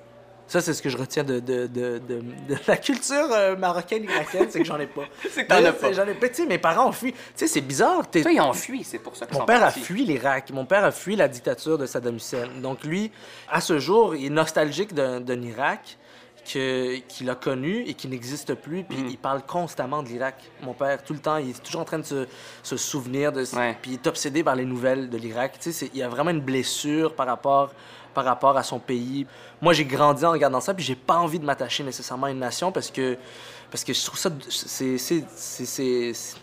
[0.47, 4.03] Ça, c'est ce que je retiens de, de, de, de, de la culture euh, marocaine
[4.05, 5.03] irakienne, c'est que j'en ai pas.
[5.29, 5.91] C'est que t'en as pas.
[5.91, 6.29] J'en ai pas.
[6.29, 7.11] Tu sais, mes parents ont fui.
[7.11, 8.09] Tu sais, c'est bizarre.
[8.09, 9.81] t'es- Toi, ils ont fui, c'est pour ça qu'ils mon père a partis.
[9.81, 10.49] fui l'Irak.
[10.51, 12.47] Mon père a fui la dictature de Saddam Hussein.
[12.61, 13.11] Donc lui,
[13.49, 15.97] à ce jour, il est nostalgique d'un d'un Irak
[16.51, 18.83] que- qu'il a connu et qui n'existe plus.
[18.85, 19.07] Puis Mm.
[19.09, 20.35] il parle constamment de l'Irak.
[20.63, 22.25] Mon père, tout le temps, il est toujours en train de se,
[22.63, 23.41] se souvenir de...
[23.55, 23.75] Ouais.
[23.81, 25.59] Puis il est obsédé par les nouvelles de l'Irak.
[25.59, 27.73] Tu sais, il y a vraiment une blessure par rapport,
[28.13, 29.25] par rapport à son pays.
[29.61, 32.39] Moi, j'ai grandi en regardant ça, puis j'ai pas envie de m'attacher nécessairement à une
[32.39, 33.17] nation parce que,
[33.71, 34.29] parce que je trouve ça...
[34.49, 36.35] c'est-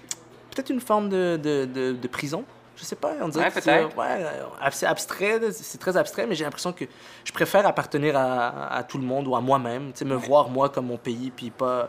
[0.50, 2.44] peut-être une forme de, de, de, de prison.
[2.76, 3.96] Je sais pas, on dirait Ouais, que c'est peut-être.
[3.96, 6.84] ouais, c'est abstrait, c'est très abstrait, mais j'ai l'impression que
[7.24, 10.86] je préfère appartenir à, à tout le monde ou à moi-même, me voir moi comme
[10.86, 11.88] mon pays, puis pas...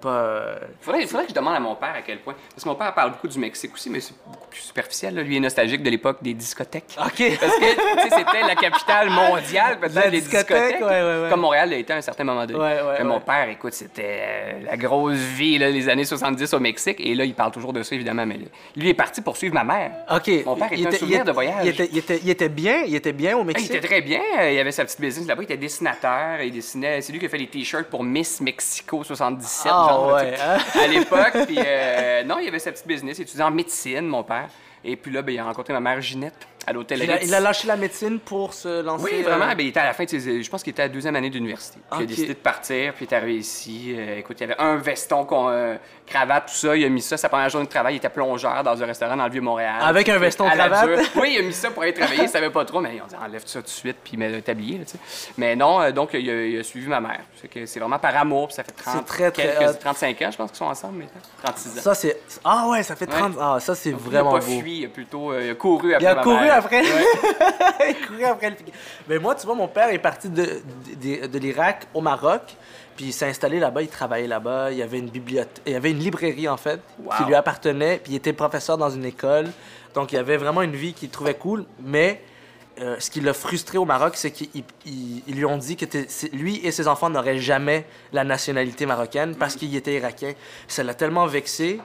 [0.00, 2.34] pas euh, Faudrait, faudrait que je demande à mon père à quel point.
[2.54, 5.14] Parce que mon père parle beaucoup du Mexique aussi, mais c'est beaucoup plus superficiel.
[5.14, 5.22] là.
[5.22, 6.96] Lui est nostalgique de l'époque des discothèques.
[6.98, 7.38] OK.
[7.40, 7.66] Parce que,
[8.16, 10.80] c'était la capitale mondiale, peut-être, des discothèque, discothèques.
[10.80, 11.30] ouais, ouais, ouais.
[11.30, 12.58] Comme Montréal l'a été à un certain moment donné.
[12.58, 16.52] Ouais, ouais, Mais mon père, écoute, c'était euh, la grosse vie, là, les années 70
[16.54, 17.00] au Mexique.
[17.00, 18.26] Et là, il parle toujours de ça, évidemment.
[18.26, 18.38] Mais
[18.76, 19.92] lui est parti pour suivre ma mère.
[20.10, 20.30] OK.
[20.44, 21.64] Mon père Il était un souvenir de voyage.
[21.64, 23.70] Il était, il, était, il était bien, il était bien au Ah, il Mexique?
[23.74, 24.20] était très bien.
[24.40, 25.42] euh, Il avait sa petite business là-bas.
[25.42, 26.40] Il était dessinateur.
[26.42, 27.00] Il dessinait.
[27.00, 29.72] C'est lui qui a fait les t-shirts pour Miss Mexico 77.
[29.74, 30.58] Ah, ouais, sais, hein?
[30.82, 31.46] À l'époque.
[31.46, 33.18] Puis euh, non, il avait sa petite business.
[33.18, 34.48] Il étudiait en médecine, mon père.
[34.82, 37.40] Et puis là, ben, il a rencontré ma mère Ginette à l'hôtel il, il a
[37.40, 39.04] lâché la médecine pour se lancer...
[39.04, 39.48] Oui, euh, vraiment.
[39.48, 40.42] Ben, il était à la fin de ses...
[40.42, 41.78] Je pense qu'il était à la deuxième année d'université.
[41.96, 43.94] Il a décidé de partir, puis il est arrivé ici.
[43.96, 45.76] Euh, écoute, il y avait un veston, euh,
[46.10, 46.76] cravate, tout ça.
[46.76, 47.16] Il a mis ça.
[47.16, 49.76] Sa première journée de travail, il était plongeur dans un restaurant dans le Vieux-Montréal.
[49.80, 50.90] Avec un veston la cravate?
[51.16, 52.22] Oui, il a mis ça pour aller travailler.
[52.24, 54.42] Il savait pas trop, mais on dit enlève ça tout de suite, puis mets le
[54.42, 54.78] tablier.
[54.78, 54.98] là, tu sais.
[55.38, 57.20] Mais non, euh, donc il a, il a suivi ma mère.
[57.40, 59.78] C'est que c'est vraiment par amour, puis ça fait 30, C'est très, très quelques- hot.
[59.80, 61.20] 35 ans, je pense qu'ils sont ensemble maintenant.
[61.42, 61.82] 36 ans.
[61.82, 62.20] Ça, c'est...
[62.44, 63.36] Ah ouais, ça fait 30...
[63.40, 64.46] Ah, ça, c'est vraiment il a beau.
[64.56, 66.54] pas fui, il a plutôt euh, il a couru après Il a ma couru mère.
[66.54, 66.80] après.
[66.82, 67.04] Ouais.
[67.88, 68.56] il a couru après le.
[69.08, 70.60] Mais moi, tu vois, mon père est parti de,
[71.00, 72.42] de, de l'Irak au Maroc.
[72.96, 74.70] Puis il s'est installé là-bas, il travaillait là-bas.
[74.72, 76.80] Il y avait une bibliothèque, il y avait une librairie en fait
[77.18, 78.00] qui lui appartenait.
[78.02, 79.46] Puis il était professeur dans une école.
[79.94, 81.64] Donc il y avait vraiment une vie qu'il trouvait cool.
[81.82, 82.22] Mais
[82.80, 84.48] euh, ce qui l'a frustré au Maroc, c'est qu'ils
[84.86, 85.84] ils- ils lui ont dit que
[86.32, 90.32] lui et ses enfants n'auraient jamais la nationalité marocaine parce qu'il était irakien.
[90.68, 91.80] Ça l'a tellement vexé.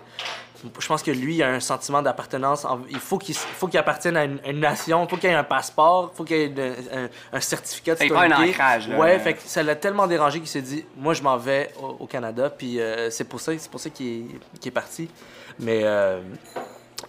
[0.79, 2.65] Je pense que lui, il a un sentiment d'appartenance.
[2.65, 5.03] en- Il faut qu'il faut qu'il appartienne à une, nation.
[5.03, 6.11] Il faut qu'il ait un passeport.
[6.13, 6.59] Il faut qu'il ait une-
[6.93, 8.51] un, un certificat de Il prend un citoyenneté.
[8.53, 8.97] ancrage, là.
[8.97, 12.03] Ouais, fait que ça l'a tellement dérangé qu'il s'est dit, moi, je m'en vais au,
[12.03, 12.49] au Canada.
[12.49, 14.25] Puis euh, c'est pour ça, c'est pour ça qu'il
[14.65, 15.09] est, parti.
[15.59, 16.19] Mais, euh,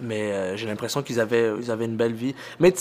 [0.01, 2.35] mais euh, j'ai l'impression qu'ils avaient, ils avaient une belle vie.
[2.61, 2.73] Mais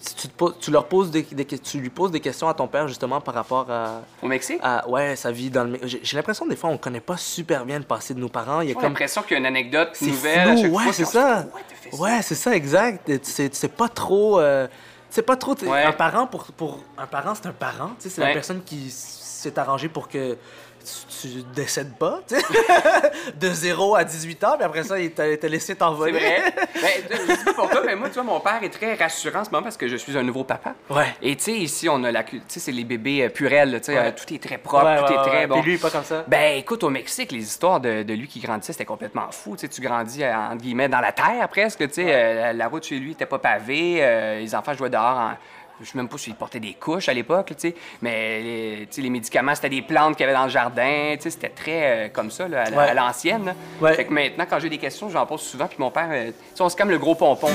[0.00, 2.66] si tu, te poses- tu leur poses des, tu lui poses des questions à ton
[2.68, 4.60] père justement par rapport à, Au Mexique?
[4.62, 7.78] à ouais sa vie dans le j'ai l'impression des fois on connaît pas super bien
[7.78, 8.60] le passé de nos parents.
[8.60, 11.04] Il y a comme l'impression qu'il y a une anecdote nouvelle à chaque ouais c'est
[11.04, 11.42] ça.
[11.42, 13.10] dit, Ouais, c'est ça exact.
[13.22, 14.68] C'est c'est pas trop euh,
[15.10, 15.82] c'est pas trop Ouais.
[15.84, 18.90] un parent pour pour un parent c'est un parent tu sais c'est la personne qui
[18.90, 20.36] s'est arrangée pour que
[20.84, 22.42] tu, tu décèdes pas tu sais
[23.40, 26.42] de 0 à 18 ans puis après ça il t'a laissé C'est t'envoler vrai.
[26.74, 29.40] ben, je sais pas pour toi, mais moi, tu vois, mon père est très rassurant
[29.40, 30.74] en ce moment parce que je suis un nouveau papa.
[30.90, 32.22] ouais Et tu sais, ici, on a la.
[32.24, 34.06] Tu sais, c'est les bébés euh, purels, tu sais, Ouais.
[34.06, 35.60] euh, tout est très propre, Ouais, tout ouais, est très bon.
[35.60, 36.24] Puis lui, pas comme ça.
[36.26, 39.56] Ben, écoute, au Mexique, les histoires de, de lui qui grandissait, c'était complètement fou.
[39.56, 41.86] Tu sais, tu grandis, euh, entre guillemets, dans la terre presque.
[41.88, 43.98] Tu sais, euh, la route chez lui était pas pavée.
[44.00, 45.32] euh, les enfants jouaient dehors en.
[45.80, 47.74] Je sais même pas s'ils portaient des couches à l'époque, tu sais.
[48.02, 51.14] Mais les, tu sais, les médicaments, c'était des plantes qu'il y avait dans le jardin.
[51.16, 52.84] Tu sais, c'était très euh, comme ça, là, à la- Ouais.
[52.88, 53.54] à l'ancienne.
[53.80, 53.94] Ouais.
[53.94, 55.66] Fait que maintenant, quand j'ai des questions, j'en pose souvent.
[55.68, 57.50] Puis mon père, euh, tu sais, on se calme le gros pompon.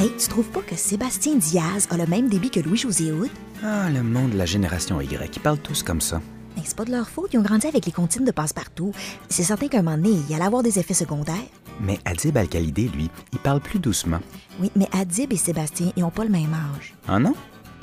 [0.00, 3.30] Hey, tu trouves pas que Sébastien Diaz a le même débit que Louis-José Hood?
[3.64, 6.20] Ah, le monde de la génération Y, ils parlent tous comme ça.
[6.64, 8.92] Ben, c'est pas de leur faute, ils ont grandi avec les comptines de passe-partout.
[9.28, 11.34] C'est certain qu'à un moment donné, il allait avoir des effets secondaires.
[11.78, 14.20] Mais Adib Al-Khalidé, lui, il parle plus doucement.
[14.60, 16.94] Oui, mais Adib et Sébastien, ils ont pas le même âge.
[17.06, 17.34] Ah non?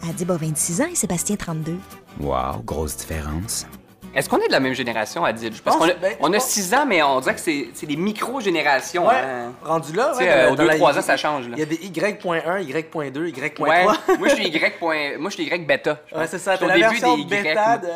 [0.09, 1.77] Adib a 26 ans et Sébastien 32.
[2.21, 3.67] Wow, grosse différence.
[4.13, 5.51] Est-ce qu'on est de la même génération, Adil?
[5.63, 7.41] Parce pense- qu'on a, ben, on je a pense- six ans, mais on dirait que
[7.41, 9.07] c'est des micro-générations.
[9.07, 9.53] Ouais, hein.
[9.63, 11.45] rendu là, ouais, euh, aux dans deux, la- trois ans, ça change.
[11.51, 13.61] Il y a des Y.1, Y.2, Y.3.
[13.69, 13.83] Ouais,
[14.19, 14.77] moi je suis Y.
[14.79, 15.99] point- Moi je suis Y bêta.
[16.11, 17.87] je Ouais, c'est ça, Je au la début version des Y, bêta de...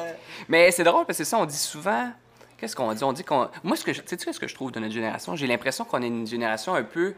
[0.48, 2.10] Mais c'est drôle parce que ça, on dit souvent.
[2.58, 3.04] Qu'est-ce qu'on dit?
[3.04, 3.50] On dit qu'on.
[3.64, 4.02] Moi, ce que je...
[4.06, 5.36] sais-tu ce que je trouve de notre génération?
[5.36, 7.14] J'ai l'impression qu'on est une génération un peu.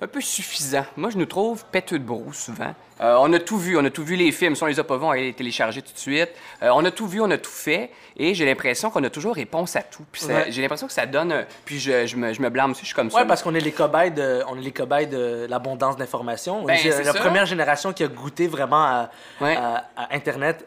[0.00, 0.84] Un peu suffisant.
[0.96, 2.74] Moi, je nous trouve péteux de brou souvent.
[3.00, 4.54] Euh, on a tout vu, on a tout vu les films.
[4.56, 6.30] Si on les a pas vus, on va les télécharger tout de suite.
[6.62, 7.90] Euh, on a tout vu, on a tout fait.
[8.16, 10.04] Et j'ai l'impression qu'on a toujours réponse à tout.
[10.28, 10.46] Ouais.
[10.50, 11.44] j'ai l'impression que ça donne.
[11.66, 13.18] Puis je, je me, je me blâme aussi, je suis comme ça.
[13.18, 16.60] Ouais, parce qu'on est les cobayes de, on est les cobayes de l'abondance d'informations.
[16.62, 17.20] On Ben, est la ça.
[17.20, 19.56] première génération qui a goûté vraiment à, Ouais.
[19.56, 20.66] à- à Internet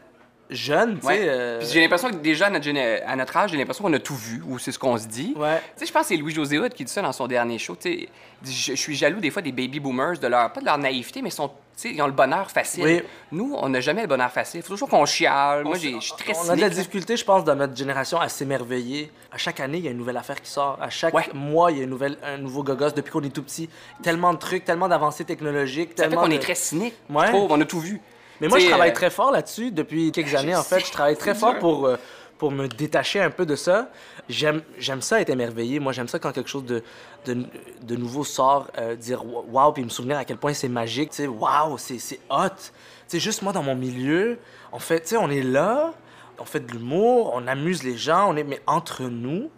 [0.50, 1.20] jeune, tu sais.
[1.30, 3.94] euh, Puis j'ai l'impression que déjà à notre, géné- à notre âge, j'ai l'impression qu'on
[3.94, 5.34] a tout vu, ou c'est ce qu'on se dit.
[5.38, 5.58] Ouais.
[5.76, 7.76] Tu sais, je pense que c'est Louis-José Hood qui dit ça dans son dernier show.
[7.80, 8.08] Tu
[8.44, 11.22] sais, je, suis jaloux des fois des baby boomers, de leur, pas de leur naïveté,
[11.22, 11.52] mais sont,
[11.84, 12.84] ils ont le bonheur facile.
[12.84, 13.02] Oui.
[13.32, 14.62] Nous, on n'a jamais le bonheur facile.
[14.62, 15.64] Il faut toujours qu'on chiale.
[15.66, 18.28] Moi, je suis très On a de la difficulté, je pense, dans notre génération à
[18.30, 19.12] s'émerveiller.
[19.32, 20.78] À chaque année, il y a une nouvelle affaire qui sort.
[20.82, 21.26] À chaque Ouais.
[21.34, 23.70] mois, il y a une nouvelle, un nouveau gogos depuis qu'on est tout petit.
[24.02, 25.92] Tellement de trucs, tellement d'avancées technologiques.
[25.96, 26.96] Ça fait tellement qu'on de- est très cynique.
[27.10, 27.28] Ouais.
[27.28, 28.02] Je trouve, on a tout vu.
[28.42, 30.56] Mais moi, je travaille euh, très fort là-dessus depuis quelques années.
[30.56, 31.98] En fait, je travaille très fort pour, euh,
[32.38, 33.90] pour me détacher un peu de ça.
[34.30, 35.80] J'aime j'aime ça être émerveillé.
[35.80, 36.84] Moi, j'aime ça quand quelque chose de,
[37.26, 37.46] de,
[37.82, 41.10] de nouveau sort, euh, dire waouh, puis me souvenir à quel point c'est magique.
[41.12, 42.50] Tu sais, waouh, c'est c'est hot.
[42.50, 42.72] Tu
[43.08, 44.38] sais, juste moi dans mon milieu,
[44.72, 45.94] on fait, tu sais, on est là,
[46.40, 49.50] on fait de l'humour, on amuse les gens, on est, mais entre nous,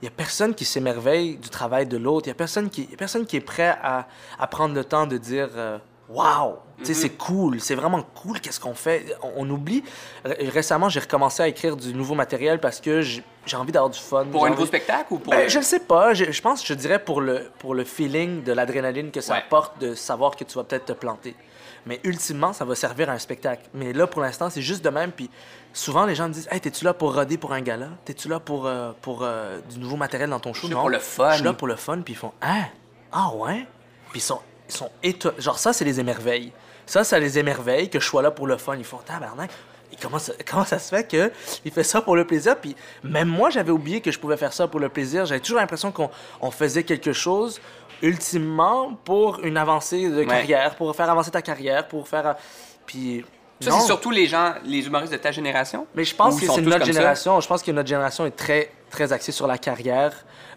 [0.00, 2.26] il y a personne qui s'émerveille du travail de l'autre.
[2.26, 4.84] Il y a personne qui, y a personne qui est prêt à, à prendre le
[4.84, 5.50] temps de dire
[6.08, 6.56] Waouh!
[6.84, 9.16] Sais, c'est cool, c'est vraiment cool, qu'est-ce qu'on fait?
[9.22, 9.84] On, on oublie.
[10.24, 13.22] Ré- Récemment, j'ai recommencé à écrire du nouveau matériel parce que j'ai
[13.54, 14.24] envie d'avoir du fun.
[14.32, 15.32] Pour un nouveau spectacle ou pour.
[15.32, 16.12] Ben, je ne sais pas.
[16.12, 19.38] Je, je pense, je dirais pour le, pour le feeling de l'adrénaline que ça Ouais.
[19.38, 21.36] apporte de savoir que tu vas peut-être te planter.
[21.86, 23.62] Mais ultimement, ça va servir à un spectacle.
[23.74, 25.10] Mais là, pour l'instant, c'est juste de même.
[25.12, 25.30] Puis
[25.72, 27.88] souvent, les gens me disent Hey, t'es-tu là pour roder pour un gala?
[28.04, 30.66] T'es-tu là pour, euh, pour euh, du nouveau matériel dans ton show?
[30.66, 31.30] suis là pour le fun.
[31.30, 32.00] Je suis là pour le fun.
[32.04, 32.64] Puis ils font Hein?
[33.12, 33.66] Ah ouais?
[34.10, 35.34] Puis ils sont, ils sont étonnés.
[35.40, 36.52] Genre, ça, c'est les émerveilles.
[36.86, 38.76] Ça, ça les émerveille que je sois là pour le fun.
[38.76, 39.50] Ils font Tabarnak.
[39.92, 42.56] Et comment ça, comment ça se fait qu'il fait ça pour le plaisir?
[42.56, 45.26] Puis même moi, j'avais oublié que je pouvais faire ça pour le plaisir.
[45.26, 47.60] J'avais toujours l'impression qu'on on faisait quelque chose
[48.00, 52.36] ultimement pour une avancée de carrière, pour faire avancer ta carrière, pour faire...
[52.86, 53.24] Puis...
[53.60, 55.86] Ça, c'est surtout les gens, les humoristes de ta génération?
[55.94, 56.92] Mais je pense que c'est notre ça?
[56.92, 57.40] génération.
[57.40, 60.12] Je pense que notre génération est très, très axée sur la carrière,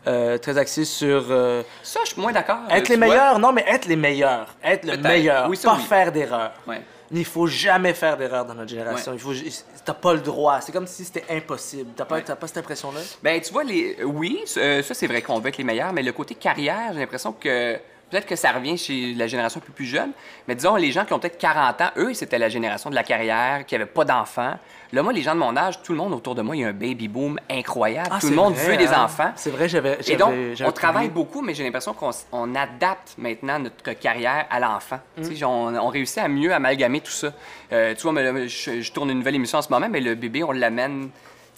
[0.05, 1.25] euh, très axée sur...
[1.31, 2.59] euh, Ça, je suis moins d'accord.
[2.69, 3.07] être Euh, les tu vois.
[3.07, 4.55] meilleurs, non, mais être les meilleurs.
[4.63, 5.49] Être le meilleur.
[5.49, 5.83] Oui, ça, pas oui.
[5.83, 6.53] faire d'erreurs.
[6.67, 6.81] Ouais.
[7.11, 9.13] Il faut jamais faire d'erreur dans notre génération.
[9.13, 9.17] Ouais.
[9.17, 9.21] Il
[9.51, 10.59] faut, t'as pas le droit.
[10.61, 11.91] C'est comme si c'était impossible.
[11.95, 12.21] T'as pas, Ouais.
[12.23, 12.99] t'as pas cette impression-là?
[13.23, 14.03] Ben, tu vois, les...
[14.03, 16.99] oui, euh, ça, c'est vrai qu'on veut être les meilleurs, mais le côté carrière, j'ai
[16.99, 17.77] l'impression que
[18.09, 20.11] peut-être que ça revient chez la génération plus jeune,
[20.47, 23.03] mais disons, les gens qui ont peut-être 40 ans, eux, c'était la génération de la
[23.03, 24.55] carrière, qui n'avaient pas d'enfants.
[24.93, 26.63] Là, moi, les gens de mon âge, tout le monde autour de moi, il y
[26.63, 28.09] a un baby boom incroyable.
[28.11, 29.03] Ah, tout le monde vrai, veut des hein?
[29.05, 29.31] enfants.
[29.35, 29.97] C'est vrai, j'avais.
[30.07, 34.99] Et donc, on travaille beaucoup, mais j'ai l'impression qu'on adapte maintenant notre carrière à l'enfant.
[35.17, 35.43] Mm.
[35.43, 37.33] On, on réussit à mieux amalgamer tout ça.
[37.73, 40.43] Euh, tu vois, je, je tourne une nouvelle émission en ce moment, mais le bébé,
[40.43, 41.09] on l'amène.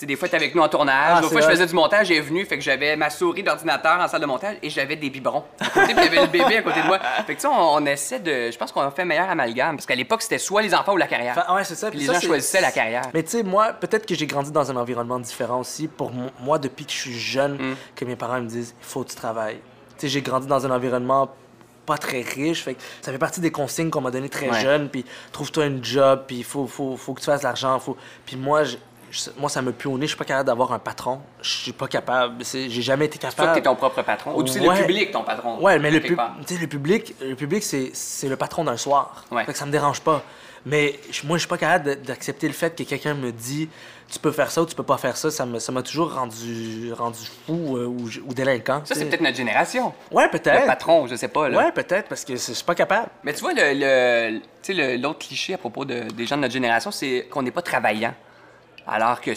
[0.06, 0.96] Des fois, tu avec nous en tournage.
[1.18, 3.42] Ah, D'autres fois, je faisais du montage, il est venu, fait que j'avais ma souris
[3.42, 5.44] d'ordinateur en salle de montage et j'avais des biberons.
[5.60, 7.00] À côté, puis il y avait le bébé à côté de moi.
[7.26, 8.52] Fait que tu sais, on, on essaie de.
[8.52, 10.94] Je pense qu'on a fait un meilleur amalgame parce qu'à l'époque, c'était soit les enfants
[10.94, 11.36] ou la carrière.
[11.38, 11.90] Enfin, ouais, c'est ça.
[11.90, 13.04] Puis Puis les ça, gens choisissaient la carrière.
[13.14, 15.88] Mais tu sais, moi, peut-être que j'ai grandi dans un environnement différent aussi.
[15.88, 17.76] Pour mo- moi, depuis que je suis jeune, Mm.
[17.96, 19.60] que mes parents me disent il faut que tu travailles.
[19.98, 21.30] Tu sais, j'ai grandi dans un environnement
[21.88, 22.64] pas très riche.
[22.64, 24.60] Fait que ça fait partie des consignes qu'on m'a données très Ouais.
[24.62, 24.90] jeune.
[24.90, 27.80] Puis trouve-toi une job, puis il faut, faut, faut que tu fasses de l'argent.
[27.80, 27.98] Faut...
[28.26, 28.64] Puis moi,
[29.38, 30.06] moi, ça me pue au nez.
[30.06, 31.20] Je suis pas capable d'avoir un patron.
[31.42, 32.44] Je suis pas capable.
[32.44, 33.54] J'ai jamais été Toi, capable.
[33.54, 34.34] t'es ton propre patron.
[34.36, 34.60] Ou Ouais.
[34.80, 35.60] le public, ton patron.
[35.62, 37.92] Ouais, mais le, pub- tu le public, le public c'est,
[38.28, 39.26] le patron d'un soir.
[39.32, 39.46] Ouais.
[39.46, 40.24] Fait que ça me dérange pas.
[40.66, 43.70] Mais moi, je suis pas capable d'accepter le fait que quelqu'un me dit
[44.12, 45.32] tu peux faire ça ou tu peux pas faire ça.
[45.32, 48.82] Ça me- ça m'a toujours rendu, rendu fou euh, ou, ou délinquant.
[48.84, 49.94] Ça, tu c'est peut-être notre génération.
[50.12, 50.66] Ouais, Le peut-être.
[50.66, 51.48] patron, je sais pas.
[51.48, 51.58] Là.
[51.58, 53.08] Ouais, peut-être, parce que je suis pas capable.
[53.24, 56.42] Mais tu vois, le, le- tu le- l'autre cliché à propos de- des gens de
[56.42, 58.14] notre génération, c'est qu'on n'est pas travaillant.
[58.88, 59.32] Alors que,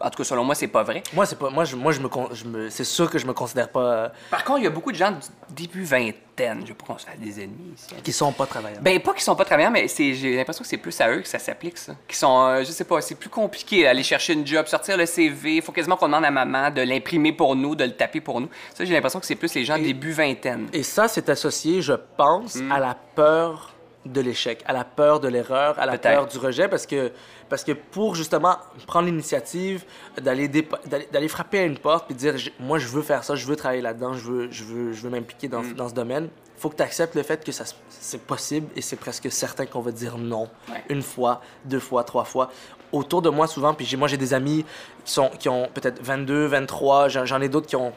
[0.00, 1.02] en tout cas, selon moi, c'est pas vrai.
[1.12, 1.50] Moi, c'est pas.
[1.50, 3.80] Moi, je, moi, je me, con- je me- c'est sûr que je me considère pas.
[3.92, 5.18] euh, Par contre, il y a beaucoup de gens du
[5.54, 7.94] début vingtaine, je pas qu'on des ennemis ici.
[8.02, 8.80] qui sont pas travailleurs.
[8.80, 11.20] Ben, pas qu'ils sont pas travaillants, mais c'est, j'ai l'impression que c'est plus à eux
[11.20, 11.94] que ça s'applique, ça.
[12.08, 15.04] Qui sont, euh, je sais pas, c'est plus compliqué aller chercher une job, sortir le
[15.06, 15.56] CV.
[15.56, 18.40] Il faut quasiment qu'on demande à maman de l'imprimer pour nous, de le taper pour
[18.40, 18.48] nous.
[18.74, 20.66] Ça, j'ai l'impression que c'est plus les gens début vingtaine.
[20.72, 22.72] Et ça, c'est associé, je pense, Hmm.
[22.72, 23.73] à la peur
[24.04, 27.10] de l'échec, à la peur de l'erreur, à la peur du rejet, parce que,
[27.48, 29.84] parce que pour justement prendre l'initiative
[30.20, 33.82] d'aller frapper à une porte puis dire moi je veux faire ça, je veux travailler
[33.82, 35.72] là-dedans, je veux, je veux, je veux m'impliquer dans, Hmm.
[35.74, 38.96] dans ce domaine, faut que tu acceptes le fait que ça, c'est possible et c'est
[38.96, 40.82] presque certain qu'on va dire non Ouais.
[40.90, 42.50] une fois, deux fois, trois fois.
[42.92, 44.64] Autour de moi souvent, puis moi j'ai des amis
[45.04, 47.92] qui, sont, qui ont peut-être 22, 23, j'en j'en ai d'autres qui ont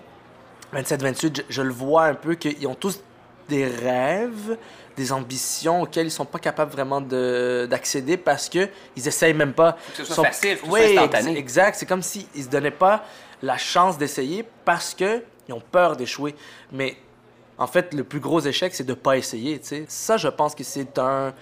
[0.73, 2.99] 27, 28, je, je le vois un peu qu'ils ont tous
[3.47, 4.57] des rêves,
[4.95, 9.53] des ambitions auxquelles ils sont pas capables vraiment de- d'accéder parce que ils essayent même
[9.53, 9.73] pas.
[9.91, 11.31] que ce soit Sont- facile, faut que ce Oui, soit instantané.
[11.31, 13.03] ex- Exact, c'est comme s'ils ne se donnaient pas
[13.41, 16.35] la chance d'essayer parce que ils ont peur d'échouer.
[16.71, 16.97] Mais
[17.57, 19.59] en fait, le plus gros échec, c'est de pas essayer.
[19.59, 19.85] tu sais.
[19.87, 21.33] Ça, je pense que c'est un,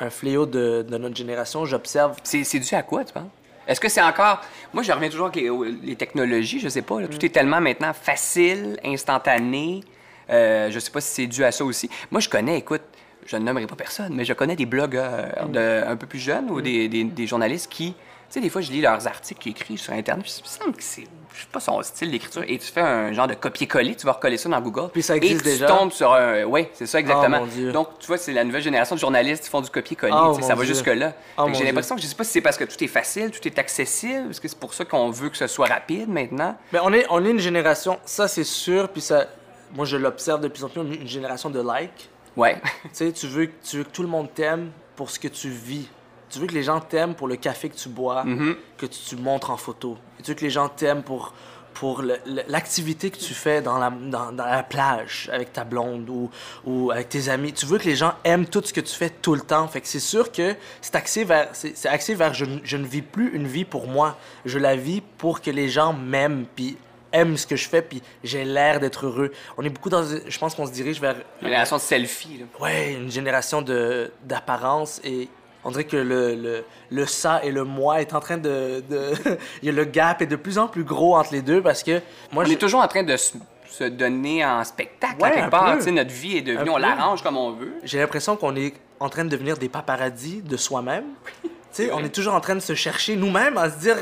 [0.00, 1.64] un fléau de, de notre génération.
[1.64, 3.24] J'observe C'est, c'est dû à quoi, tu penses?
[3.66, 4.40] Est-ce que c'est encore.
[4.72, 5.50] Moi, je reviens toujours avec les,
[5.82, 7.00] les technologies, je sais pas.
[7.00, 7.06] là.
[7.06, 7.10] Mm.
[7.10, 9.82] Tout est tellement maintenant facile, instantané.
[10.30, 11.88] Euh, je sais pas si c'est dû à ça aussi.
[12.10, 12.82] Moi, je connais, écoute,
[13.26, 16.46] je ne nommerai pas personne, mais je connais des blogueurs de, un peu plus jeunes
[16.46, 16.50] Mm.
[16.50, 17.94] ou des, des- des journalistes qui.
[18.30, 20.48] Tu sais, des fois, je lis leurs articles qu'ils écrivent sur Internet, puis il me
[20.48, 21.04] semble que c'est.
[21.34, 22.42] Je sais pas son style d'écriture.
[22.46, 24.90] Et tu fais un genre de copier-coller, tu vas recoller ça dans Google.
[24.92, 25.66] Puis ça et existe tu déjà?
[25.66, 26.44] tombes sur un.
[26.44, 27.38] Oui, c'est ça exactement.
[27.40, 27.72] Oh, mon Dieu.
[27.72, 30.12] Donc, tu vois, c'est la nouvelle génération de journalistes qui font du copier-coller.
[30.14, 31.14] Oh, tu mon ça va jusque-là.
[31.38, 33.30] Oh, mon J'ai l'impression que je sais pas si c'est parce que tout est facile,
[33.30, 36.54] tout est accessible, est-ce que c'est pour ça qu'on veut que ce soit rapide maintenant?
[36.74, 39.24] Mais on est, on est une génération, ça c'est sûr, puis ça,
[39.74, 42.08] moi je l'observe de plus en plus, une génération de likes.
[42.36, 42.60] Ouais.
[42.84, 45.48] Tu sais, tu veux, tu veux que tout le monde t'aime pour ce que tu
[45.48, 45.88] vis.
[46.30, 48.54] Tu veux que les gens t'aiment pour le café que tu bois, Mm-hmm.
[48.76, 49.96] que tu, tu montres en photo.
[50.18, 51.32] Et tu veux que les gens t'aiment pour,
[51.74, 52.02] pour
[52.48, 56.30] l'activité que tu fais dans la, dans, dans la plage avec ta blonde ou,
[56.64, 57.52] ou avec tes amis.
[57.52, 59.66] Tu veux que les gens aiment tout ce que tu fais tout le temps.
[59.68, 62.84] Fait que c'est sûr que c'est axé vers, c'est, axé vers je, ne- je ne
[62.86, 64.16] vis plus une vie pour moi.
[64.44, 66.76] Je la vis pour que les gens m'aiment puis
[67.12, 69.32] aiment ce que je fais puis j'ai l'air d'être heureux.
[69.56, 70.02] On est beaucoup dans...
[70.04, 72.44] Je pense qu'on se dirige vers Génération de selfie, là.
[72.60, 75.28] Ouais, une génération de d'apparence et
[75.64, 79.12] on dirait que le, le, le ça et le moi est en train de, de
[79.62, 81.82] il y a le gap est de plus en plus gros entre les deux parce
[81.82, 82.00] que
[82.32, 83.34] moi On j'ai est toujours en train de se,
[83.68, 85.76] se donner en spectacle, Ouais, à quelque part.
[85.76, 87.74] notre vie est devenue, on l'arrange comme on veut.
[87.84, 91.04] j'ai l'impression qu'on est en train de devenir des paparazzis de soi-même.
[91.92, 93.96] On est toujours en train de se chercher nous-mêmes, à se dire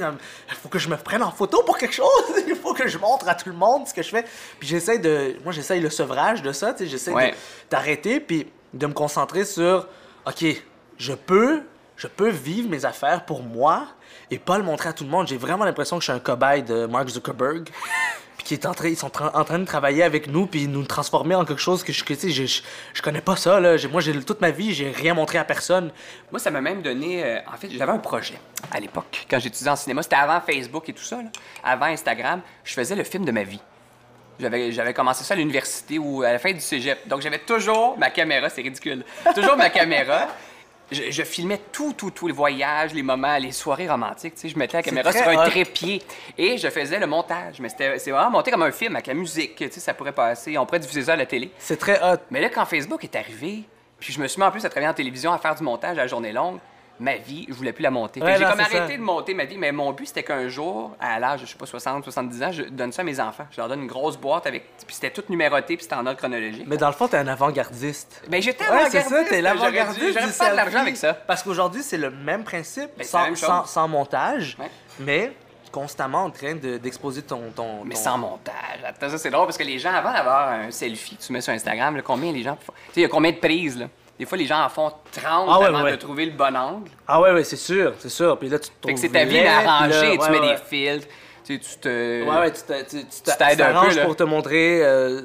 [0.49, 2.09] il faut que je me prenne en photo pour quelque chose,
[2.49, 4.25] il faut que je montre à tout le monde ce que je fais.
[4.59, 7.35] Puis j'essaie de, moi j'essaie le sevrage de ça, j'essaie Ouais.
[7.71, 9.87] d'arrêter puis de me concentrer sur,
[10.27, 10.45] ok,
[10.99, 11.63] je peux,
[11.97, 13.87] je peux vivre mes affaires pour moi
[14.31, 15.27] et pas le montrer à tout le monde.
[15.29, 17.69] J'ai vraiment l'impression que je suis un cobaye de Mark Zuckerberg.
[18.47, 20.85] Qui est en train, ils sont tra- en train de travailler avec nous puis nous
[20.85, 22.61] transformer en quelque chose que je, que, je, je,
[22.95, 23.75] je connais pas ça là.
[23.91, 25.91] Moi, j'ai toute ma vie, j'ai rien montré à personne.
[26.31, 27.25] Moi, ça m'a même donné.
[27.25, 28.39] euh, en fait, j'avais un projet
[28.71, 30.05] à l'époque, quand j'étudiais en cinéma.
[30.05, 31.29] C'était avant Facebook et tout ça, là.
[31.65, 32.41] avant Instagram.
[32.63, 33.61] Je faisais le film de ma vie.
[34.39, 37.09] J'avais, j'avais commencé ça à l'université ou à la fin du cégep.
[37.09, 39.05] Donc, j'avais toujours ma caméra, c'est ridicule.
[39.35, 40.29] Toujours ma caméra.
[40.93, 44.35] Je, je filmais tout, tout, tout, les voyages, les moments, les soirées romantiques.
[44.35, 45.51] Tu sais, je mettais la caméra sur un hot.
[45.51, 46.03] trépied
[46.39, 47.59] et je faisais le montage.
[47.59, 49.57] Mais c'était, c'est vraiment monté comme un film avec la musique.
[49.57, 50.57] Tu sais, ça pourrait passer.
[50.57, 51.51] On pourrait diffuser ça à la télé.
[51.59, 52.19] C'est très hot.
[52.31, 53.65] Mais là, quand Facebook est arrivé,
[53.99, 55.99] puis je me suis mis en plus à travailler en télévision, à faire du montage
[55.99, 56.59] à la journée longue,
[56.99, 58.21] ma vie, je voulais plus la monter.
[58.23, 58.99] Ouais, j'ai comme c'est arrêté ça.
[58.99, 61.67] de monter ma vie, mais mon but, c'était qu'un jour, à l'âge, je sais pas,
[61.67, 63.47] 60, 70 ans, je donne ça à mes enfants.
[63.51, 64.65] Je leur donne une grosse boîte avec.
[64.87, 66.65] Puis c'était tout numéroté, puis c'était en ordre chronologique.
[66.67, 68.23] Mais dans le fond, t'es un avant-gardiste.
[68.29, 70.13] Ben, j'étais Ouais, c'est avant-gardiste, ça, t'es l'avant-gardiste.
[70.19, 71.15] J'aurais faire de l'argent avec ça.
[71.15, 73.47] Parce qu'aujourd'hui, c'est le même principe, Ben, c'est sans, même chose.
[73.47, 74.71] sans, sans montage, Ouais.
[75.01, 75.33] mais
[75.73, 78.55] constamment en train de- d'exposer ton, ton, Mais ton- sans montage.
[78.87, 81.43] Attends, ça, c'est drôle parce que les gens, avant d'avoir un selfie que tu mets
[81.43, 82.73] sur Instagram, là, combien les gens font?
[82.73, 83.87] Tu sais, il y a combien de prises, là?
[84.19, 85.93] Des fois, les gens en font 30 Ah ouais, avant ouais.
[85.93, 86.91] de trouver le bon angle.
[87.07, 88.39] Ah ouais, ouais, c'est sûr, c'est sûr.
[88.39, 91.07] Puis là, tu te Fait trouves que c'est ta vie arrangée, tu mets des filtres,
[91.45, 92.23] tu sais, tu te.
[92.25, 93.07] Ouais, ouais, tu tu-
[93.63, 95.21] un peu, pour te montrer euh,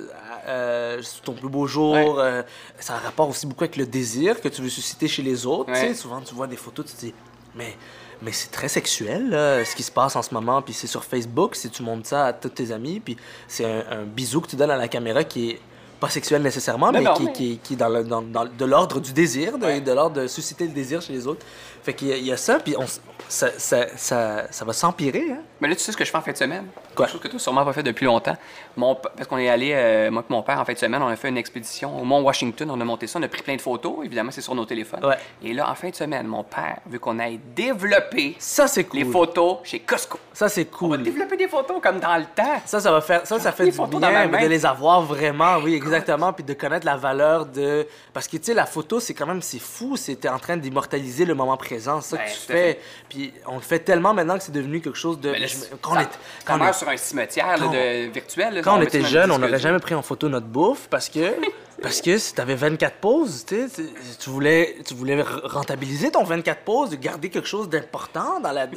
[0.47, 2.19] euh, ton plus beau jour.
[2.19, 2.41] euh,
[2.79, 5.45] ça a un rapport aussi beaucoup avec le désir que tu veux susciter chez les
[5.45, 5.71] autres.
[5.71, 5.79] Ouais.
[5.79, 5.93] tu sais.
[5.93, 7.13] Souvent, tu vois des photos, tu te dis,
[7.55, 7.75] mais,
[8.21, 10.61] mais c'est très sexuel, là, ce qui se passe en ce moment.
[10.61, 13.15] Puis c'est sur Facebook, si tu montres ça à tous tes amis, puis
[13.47, 15.59] c'est un, un bisou que tu donnes à la caméra qui est
[16.01, 18.65] pas sexuel nécessairement, mais, non, qui, mais- qui, qui est dans, le- dans- dans- de
[18.65, 19.79] l'ordre du désir, de, Ouais.
[19.81, 21.45] de l'ordre de susciter le désir chez les autres.
[21.83, 22.85] Fait qu'il y, y a ça, puis on,
[23.31, 25.31] ça, ça, ça, ça va s'empirer.
[25.31, 25.39] Hein?
[25.61, 26.65] Mais là, tu sais ce que je fais en fin de semaine?
[26.95, 27.05] Quoi?
[27.05, 28.35] Quelque chose que tu n'as sûrement pas fait depuis longtemps.
[28.75, 31.07] Mon, parce qu'on est allé, euh, moi et mon père, en fin de semaine, on
[31.07, 32.69] a fait une expédition au Mont Washington.
[32.71, 33.99] On a monté ça, on a pris plein de photos.
[34.03, 35.03] Évidemment, c'est sur nos téléphones.
[35.05, 35.17] Ouais.
[35.43, 38.99] Et là, en fin de semaine, mon père veut qu'on aille développer Ça, c'est cool.
[38.99, 40.19] les photos chez Costco.
[40.33, 41.03] Ça, c'est On va cool.
[41.03, 42.61] développer des photos comme dans le temps.
[42.65, 45.57] Ça, ça va faire, ça, ça fait du photos bien, mais de les avoir vraiment,
[45.63, 49.13] oui, exactement, puis de connaître la valeur de, parce que tu sais, la photo, c'est
[49.13, 52.35] quand même, c'est fou, c'était en train d'immortaliser le moment présent, ça Ben, que tu
[52.45, 55.31] tout à fais, puis on le fait tellement maintenant que c'est devenu quelque chose de,
[55.31, 56.07] Mais ça- quand on est,
[56.45, 58.53] quand on est- sur un cimetière là, quand- de, virtuel.
[58.55, 61.19] là, quand on était jeune, on n'aurait jamais pris en photo notre bouffe parce que
[61.81, 66.95] parce que si t'avais 24 poses, tu voulais tu voulais rentabiliser ton 24 poses, de
[66.95, 68.67] garder quelque chose d'important dans la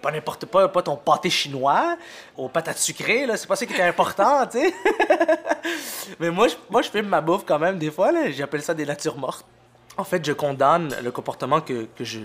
[0.00, 1.96] pas n'importe pas pas ton pâté chinois
[2.36, 4.74] aux patates sucrées là, c'est pas ça qui était important, tu sais.
[6.20, 8.74] Mais moi je moi je filme ma bouffe quand même des fois là, j'appelle ça
[8.74, 9.44] des natures mortes.
[9.96, 12.18] En fait, je condamne le comportement que, que je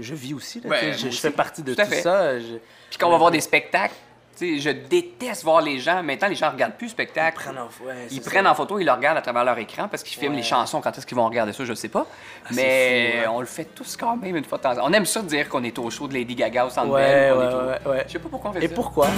[0.00, 2.02] je vis aussi là, je, fais partie de Tout à tout fait.
[2.02, 2.38] ça.
[2.38, 2.56] je-
[2.90, 3.94] Puis quand on va voir des spectacles,
[4.38, 6.02] tu sais, je déteste voir les gens.
[6.02, 7.38] Maintenant, les gens regardent plus le spectacle.
[7.40, 8.50] Ils prennent en- ouais, Ils c'est prennent ça.
[8.50, 10.40] en photo, ils le regardent à travers leur écran parce qu'ils filment Ouais.
[10.42, 10.82] les chansons.
[10.82, 12.06] Quand est-ce qu'ils vont regarder ça, je sais pas.
[12.50, 13.32] c'est Mais fou, hein.
[13.34, 14.82] on le fait tous quand même une fois de temps en temps.
[14.84, 17.32] On aime ça dire qu'on est au show de Lady Gaga au Centre Ouais, Bell,
[17.32, 18.04] au- ouais, ouais.
[18.06, 18.74] Je sais pas pourquoi on fait Et ça.
[18.74, 19.08] pourquoi?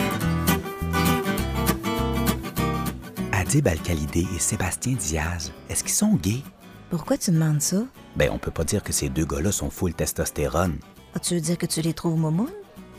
[3.32, 6.42] Adib Al-Khalidé et Sébastien Diaz, est-ce qu'ils sont gays?
[6.90, 7.82] Pourquoi tu demandes ça?
[8.16, 10.78] Ben, on peut pas dire que ces deux gars-là sont full testostérone.
[11.14, 12.48] As-tu veux dire que tu les trouves momounes?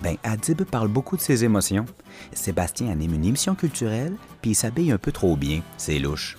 [0.04, 1.86] Ben, Adib parle beaucoup de ses émotions.
[2.34, 5.62] Sébastien anime une émission culturelle, puis il s'habille un peu trop bien.
[5.78, 6.38] C'est louche.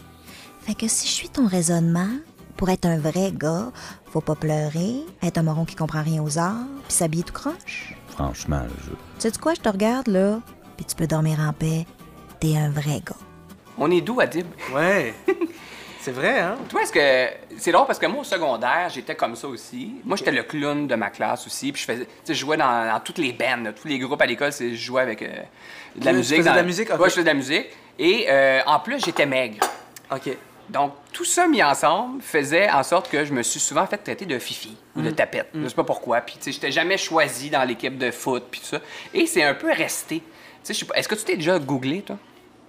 [0.60, 2.08] Fait que si je suis ton raisonnement,
[2.56, 3.72] pour être un vrai gars,
[4.12, 7.96] faut pas pleurer, être un moron qui comprend rien aux arts, puis s'habiller tout croche.
[8.08, 8.90] Franchement, je...
[9.18, 10.40] Tu sais quoi, je te regarde là,
[10.76, 11.84] puis tu peux dormir en paix.
[12.38, 13.16] T'es un vrai gars.
[13.76, 14.46] On est doux, Adib.
[14.72, 15.14] Ouais.
[16.00, 16.56] c'est vrai, hein?
[16.68, 17.36] Toi, est-ce que.
[17.58, 19.92] C'est drôle parce que moi, au secondaire, j'étais comme ça aussi.
[20.04, 21.72] Moi, j'étais le clown de ma classe aussi.
[21.72, 22.04] Puis je faisais.
[22.04, 24.52] Tu sais, je jouais dans, dans toutes les bands, là, tous les groupes à l'école,
[24.52, 25.28] c'est- je jouais avec euh,
[25.96, 26.36] de la Tu musique.
[26.38, 26.90] faisais dans- de la musique?
[26.90, 27.00] Ok.
[27.00, 27.66] Ouais, je faisais de la musique.
[27.98, 29.58] Et euh, en plus, j'étais maigre.
[30.10, 30.30] OK.
[30.70, 34.24] Donc, tout ça mis ensemble faisait en sorte que je me suis souvent fait traiter
[34.24, 35.04] de fifi ou Mm.
[35.04, 35.48] de tapette.
[35.52, 36.20] Je sais pas pourquoi.
[36.20, 38.78] Puis, tu sais, j'étais jamais choisi dans l'équipe de foot, puis tout ça.
[39.12, 40.20] Et c'est un peu resté.
[40.20, 40.24] Tu
[40.62, 42.16] sais, je sais pas, est-ce que tu t'es déjà googlé, toi?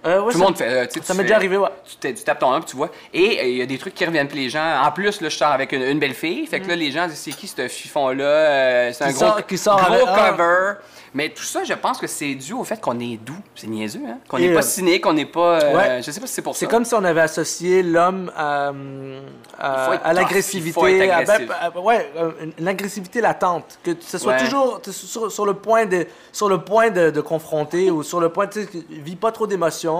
[0.04, 0.66] Euh, ouais, Tout le monde fait.
[0.68, 1.68] euh, tu sais, Ça tu m'est fais- déjà arrivé, ouais.
[2.00, 2.90] Tu, tapes ton nom, puis tu vois.
[3.14, 4.82] Et euh, il y a des trucs qui reviennent, puis les gens.
[4.84, 6.44] En plus, là, je sors avec une, une belle fille.
[6.46, 8.24] Fait que là, les gens disent c'est qui ce chiffon-là?
[8.24, 9.12] Euh, C'est un Mm.
[9.12, 10.30] Qui gros, sort- qui sort gros avec- ah.
[10.30, 10.72] cover.
[11.14, 13.36] Mais tout ça, je pense que c'est dû au fait qu'on est doux.
[13.54, 14.16] C'est niaiseux, hein?
[14.26, 15.60] Qu'on Et, n'est pas cynique, qu'on n'est pas.
[15.62, 16.02] euh, Ouais.
[16.02, 16.60] Je sais pas si c'est pour ça.
[16.60, 20.68] C'est comme si on avait associé l'homme à, à- Il faut être à tough, l'agressivité.
[20.70, 21.48] il faut être à- agressif.
[21.48, 23.78] ben, à- ouais, euh, une, une agressivité latente.
[23.84, 24.38] Que ce soit Ouais.
[24.38, 28.18] toujours t- sur, sur le point de, sur le point de, de confronter ou sur
[28.18, 29.91] le point, tu sais, que- vis pas trop d'émotions.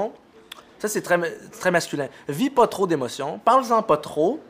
[0.79, 1.19] Ça, c'est très,
[1.61, 2.09] très masculin.
[2.29, 3.39] Vis pas trop d'émotions.
[3.45, 4.41] Parle-en pas trop.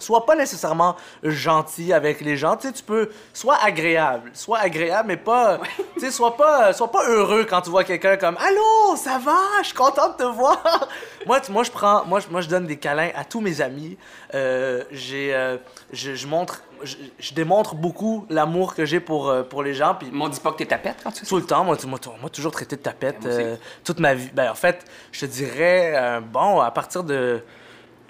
[0.00, 2.56] Sois pas nécessairement gentil avec les gens.
[2.56, 3.10] Tu sais, tu peux.
[3.34, 4.30] Sois agréable.
[4.32, 5.58] Sois agréable, mais pas.
[5.94, 9.36] Tu sais, sois pas, sois pas heureux quand tu vois quelqu'un comme Allô, ça va,
[9.62, 10.62] je suis content de te voir.
[11.26, 12.04] moi, tu- moi, je prends.
[12.06, 13.98] Moi, je- moi, je donne des câlins à tous mes amis.
[14.34, 15.34] Euh, j'ai.
[15.34, 15.56] euh,
[15.92, 16.62] je, je montre.
[16.82, 19.94] Je, je démontre beaucoup l'amour que j'ai pour, euh, pour les gens.
[19.98, 21.28] Puis On dit pas que t'es tapette quand tu fais ça.
[21.28, 23.42] tout le temps, moi, tu- moi, tu- moi, toujours traité de tapette Moi aussi.
[23.42, 24.30] euh, toute ma vie.
[24.34, 27.40] Ben, en fait, je te dirais, euh, bon, à partir de.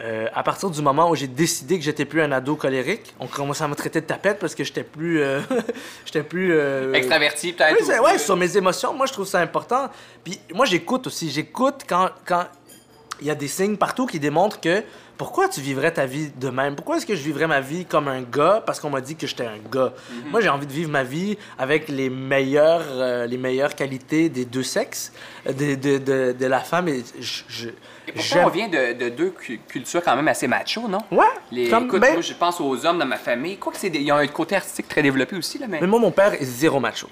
[0.01, 3.27] euh, à partir du moment où j'ai décidé que j'étais plus un ado colérique, on
[3.27, 5.21] commençait à me traiter de tapette parce que j'étais plus.
[5.21, 5.41] euh,
[6.05, 6.53] j'étais plus.
[6.55, 7.77] euh, Extraverti, peut-être.
[7.81, 9.89] oui, c'est- ou- ouais, sur mes émotions, moi je trouve ça important.
[10.23, 12.45] Puis moi j'écoute aussi, j'écoute quand quand
[13.21, 14.85] il y a des signes partout qui démontrent que
[15.19, 16.75] pourquoi tu vivrais ta vie de même?
[16.77, 18.63] Pourquoi est-ce que je vivrais ma vie comme un gars?
[18.65, 20.31] Parce qu'on m'a dit que j'étais un gars Mhm.
[20.31, 24.45] Moi j'ai envie de vivre ma vie avec les meilleures euh, les meilleures qualités des
[24.47, 25.13] deux sexes,
[25.47, 27.73] euh, de, de, de, de la femme et je, je Et
[28.13, 31.01] pourtant, j'aime- on vient de, de deux cu- cultures quand même assez macho, non?
[31.11, 33.57] Ouais, Les, comme- écoute, ben- moi, je pense aux hommes dans ma famille.
[33.59, 35.79] Quoi que c'est, des- il y a un côté artistique très développé aussi, là, mais.
[35.81, 37.09] Mais moi, mon père est zéro macho.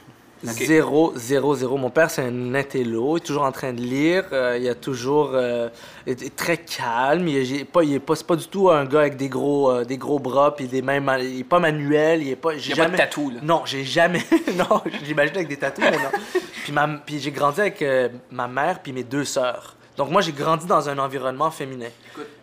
[0.52, 1.76] Zéro, zéro, zéro.
[1.76, 3.16] Mon père, c'est un intello.
[3.16, 4.24] Il est toujours en train de lire.
[4.32, 5.68] euh, il est toujours euh,
[6.06, 7.28] il est très calme.
[7.28, 9.70] Il est, il est pas, il est pas, du tout un gars avec des gros,
[9.70, 11.00] euh, des gros bras puis des mains.
[11.00, 12.22] ma- Il est pas manuel.
[12.22, 12.56] Il est pas.
[12.56, 12.96] J'ai a pas de jamais.
[12.98, 13.40] tatou, là.
[13.42, 14.22] Non, j'ai jamais.
[14.56, 16.10] non, j'imagine avec des tatous, mais non.
[16.64, 19.74] puis ma, puis j'ai grandi avec euh, ma mère puis mes deux sœurs.
[19.96, 21.88] Donc moi, j'ai grandi dans un environnement féminin.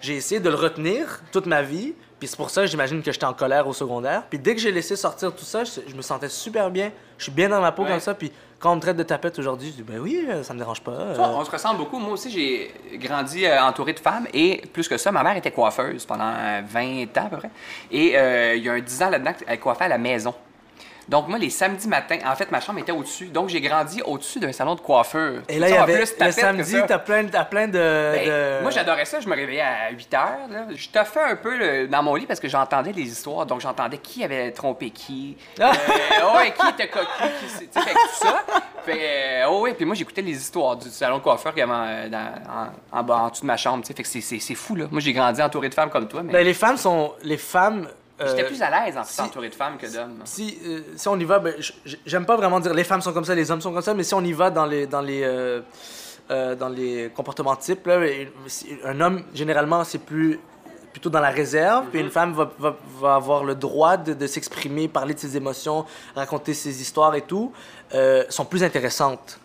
[0.02, 1.94] J'ai essayé de le retenir toute ma vie.
[2.24, 4.24] Puis c'est pour ça que j'imagine que j'étais en colère au secondaire.
[4.30, 6.90] Puis dès que j'ai laissé sortir tout ça, je, je me sentais super bien.
[7.18, 7.90] Je suis bien dans ma peau Ouais.
[7.90, 8.14] comme ça.
[8.14, 10.60] Puis quand on me traite de tapette aujourd'hui, je dis ben oui, euh, ça me
[10.60, 10.92] dérange pas.
[10.94, 11.14] euh.
[11.18, 12.00] Vois, on se ressemble beaucoup.
[12.00, 15.52] Moi aussi, j'ai grandi euh, entouré de femmes et plus que ça, ma mère était
[15.52, 17.52] coiffeuse pendant euh, 20 ans à peu près.
[17.92, 20.34] Et euh, il y a un 10 ans là-dedans, elle coiffait à la maison.
[21.10, 23.26] Donc, moi, les samedis matins, en fait, ma chambre était au-dessus.
[23.28, 25.42] Donc, j'ai grandi au-dessus d'un salon de coiffeur.
[25.50, 28.72] Et là, il y avait plus le samedi, t'as plein, plein de, Ben, de- Moi,
[28.72, 29.20] j'adorais ça.
[29.20, 30.38] Je me réveillais à 8 heures.
[30.50, 30.66] là.
[30.74, 33.46] Je toffais un peu le- dans mon lit parce que j'entendais les histoires.
[33.46, 35.38] Donc, j'entendais qui avait trompé qui.
[35.60, 37.06] Euh, ouais, qui était cocu,
[37.40, 38.44] qui tu sais, tout ça.
[38.86, 41.64] Fait, euh, oh ouais, puis moi, j'écoutais les histoires du salon de coiffeur qu'il y
[41.64, 43.84] avait en, dans- en, en bas, en dessous de ma chambre.
[43.84, 43.94] tu sais.
[43.94, 44.86] Fait que c'est fou, là.
[44.92, 47.14] Moi, j'ai grandi entouré de femmes comme toi, mais Ben, les femmes sont.
[47.24, 47.88] Les femmes.
[48.24, 50.22] Euh, j'étais plus à l'aise en si- entouré de femmes que d'hommes.
[50.26, 51.54] si, euh, si on y va, ben,
[52.06, 54.04] j'aime pas vraiment dire les femmes sont comme ça, les hommes sont comme ça, mais
[54.04, 55.62] si on y va dans les, dans les, euh,
[56.32, 58.00] euh, dans les comportements types, là,
[58.86, 60.40] un homme, généralement, c'est plus
[60.92, 64.28] plutôt dans la réserve, puis une femme va, va, va avoir le droit de, de
[64.28, 67.52] s'exprimer, parler de ses émotions, raconter ses histoires et tout,
[68.30, 69.40] sont plus intéressantes.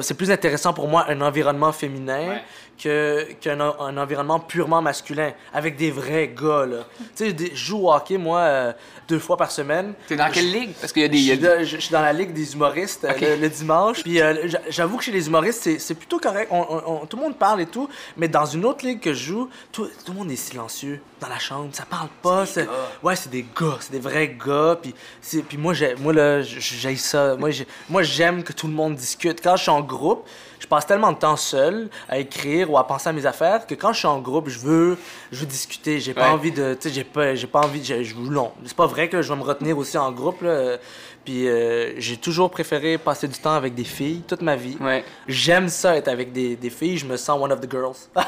[0.00, 2.42] C'est plus intéressant pour moi un environnement féminin Ouais.
[2.82, 6.78] Que qu'un un environnement purement masculin, avec des vrais gars, là.
[7.16, 8.72] tu sais, je joue au hockey, moi, euh,
[9.08, 9.94] deux fois par semaine.
[10.08, 10.72] T'es dans quelle ligue?
[10.80, 11.18] Parce qu'il y a des.
[11.18, 14.02] Je suis, dans, je- je suis dans la ligue des humoristes le, le dimanche.
[14.02, 16.48] Puis euh, j'a- j'avoue que chez les humoristes, c'est, c'est plutôt correct.
[16.50, 17.88] On- on- on- tout le monde parle et tout.
[18.16, 21.28] Mais dans une autre ligue que je joue, tout, tout le monde est silencieux dans
[21.28, 21.68] la chambre.
[21.72, 22.44] Ça parle pas.
[22.46, 22.66] C'est
[23.02, 23.76] ouais, c'est des gars.
[23.80, 24.78] C'est des vrais gars.
[24.82, 27.36] Puis, c'est, puis moi, j'ai, moi, là, j- j'haïs ça.
[27.36, 29.40] Moi, j'ai- moi, j'aime que tout le monde discute.
[29.42, 30.26] Quand je suis en groupe,
[30.64, 33.74] je passe tellement de temps seul à écrire ou à penser à mes affaires que
[33.74, 34.96] quand je suis en groupe, je veux,
[35.30, 36.00] je veux discuter.
[36.00, 36.30] J'ai pas Ouais.
[36.30, 39.10] envie de, tu sais, j'ai pas, j'ai pas envie, de- je, non, c'est pas vrai
[39.10, 40.78] que je vais me retenir aussi en groupe là.
[41.22, 44.78] Puis euh, j'ai toujours préféré passer du temps avec des filles toute ma vie.
[44.80, 45.04] Ouais.
[45.28, 46.96] J'aime ça être avec des, des filles.
[46.96, 47.96] Je me sens one of the girls.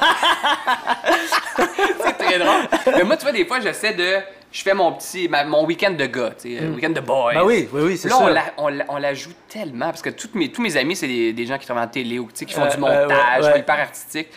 [1.56, 2.68] c'est très drôle.
[2.96, 4.16] Mais moi, tu vois, des fois, j'essaie de.
[4.56, 5.28] Je fais mon petit.
[5.28, 7.34] ma- mon week-end de gars, tu sais, un week-end de boys.
[7.34, 8.24] Ben oui, oui, oui, c'est Là, ça.
[8.24, 10.96] on la, on, la, on la joue tellement parce que toutes mes, tous mes amis,
[10.96, 13.52] c'est des, des gens qui travaillent en télé ou qui font Euh, du montage, ouais,
[13.52, 13.58] ouais.
[13.60, 14.28] hyper artistique.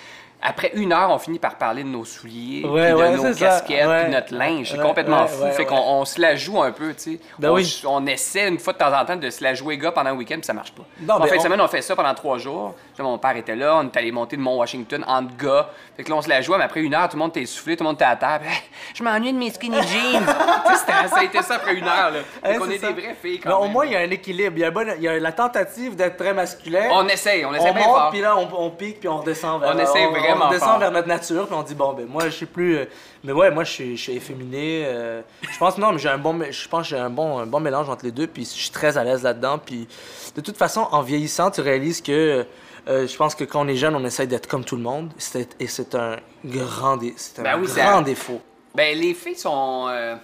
[0.41, 3.35] Après une heure, on finit par parler de nos souliers, Ouais, puis ouais, de nos
[3.35, 4.03] casquettes, ouais.
[4.03, 4.71] puis notre linge.
[4.71, 5.45] C'est complètement fou.
[5.51, 7.19] fait qu'on on se la joue un peu, tu sais.
[7.37, 7.81] Ben on, oui.
[7.85, 10.15] on essaie une fois de temps en temps de se la jouer gars pendant un
[10.15, 10.83] week-end, puis ça marche pas.
[11.01, 12.73] Non, en mais fin de on- semaine, on fait ça pendant trois jours.
[12.99, 15.69] Mon père était là, on est allé monter de Mont-Washington entre gars.
[15.95, 17.41] Fait que là, on se la jouait, mais après une heure, tout le monde était
[17.43, 18.39] essoufflé, tout le monde était à terre.
[18.41, 18.49] Puis,
[18.95, 20.21] je m'ennuie de mes skinny jeans.
[20.65, 22.19] tu sais, c'était- ça a été ça après une heure, là.
[22.43, 24.53] Fait qu'on est des vraies filles, quand au moins, il y a un équilibre.
[24.57, 26.87] Il y a, bon- il y a la tentative d'être très masculin.
[26.91, 28.09] On essaye, on essaye on bien monte, fort.
[28.11, 29.73] puis là, on, on pique, puis on redescend vers...
[29.75, 30.79] On essaie vraiment On redescend fort.
[30.79, 32.77] vers notre nature, puis on dit, bon, ben moi, je suis plus...
[32.77, 32.85] euh,
[33.23, 34.83] mais ouais, moi, je suis, je suis efféminé.
[34.85, 36.33] euh, je pense, non, mais j'ai un bon...
[36.33, 38.49] mé- Je pense que j'ai un bon, un bon mélange entre les deux, puis je
[38.49, 39.57] suis très à l'aise là-dedans.
[39.57, 39.87] Puis
[40.35, 42.45] de toute façon, en vieillissant, tu réalises que...
[42.87, 45.11] euh, je pense que quand on est jeune, on essaye d'être comme tout le monde.
[45.17, 48.41] C'est- Et c'est un grand, dé- c'est un Ben oui, grand défaut.
[48.75, 49.87] Ben, les filles sont.
[49.89, 50.15] euh,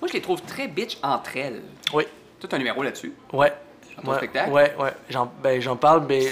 [0.00, 1.62] Moi, je les trouve très bitch entre elles.
[1.94, 2.04] Oui,
[2.38, 3.12] Tout un numéro là-dessus.
[3.32, 3.52] ouais.
[4.04, 4.50] Ton Ouais, spectacle?
[4.52, 4.92] ouais, ouais.
[5.10, 6.22] J'en ben, j'en parle, mais...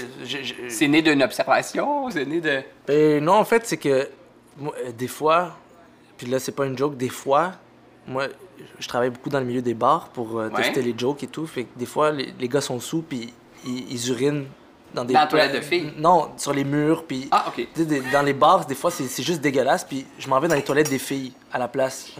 [0.69, 2.61] C'est né d'une observation, c'est né de.
[2.87, 4.09] Ben, non, en fait, c'est que
[4.57, 5.55] moi, euh, des fois,
[6.17, 7.53] puis là, c'est pas une joke, des fois,
[8.07, 8.27] moi,
[8.79, 10.55] je travaille beaucoup dans le milieu des bars pour euh, Ouais.
[10.61, 11.45] tester les jokes et tout.
[11.47, 13.33] Fait que des fois, les, les gars sont sous, puis
[13.65, 14.45] ils, ils urinent
[14.93, 15.13] dans des.
[15.13, 15.91] Dans la toilette de filles?
[15.97, 17.27] Non, sur les murs, puis.
[17.31, 17.67] Ah, ok.
[17.75, 20.63] Des- dans les bars, des fois, c'est juste dégueulasse, puis je m'en vais dans les
[20.63, 22.11] toilettes des filles à la place.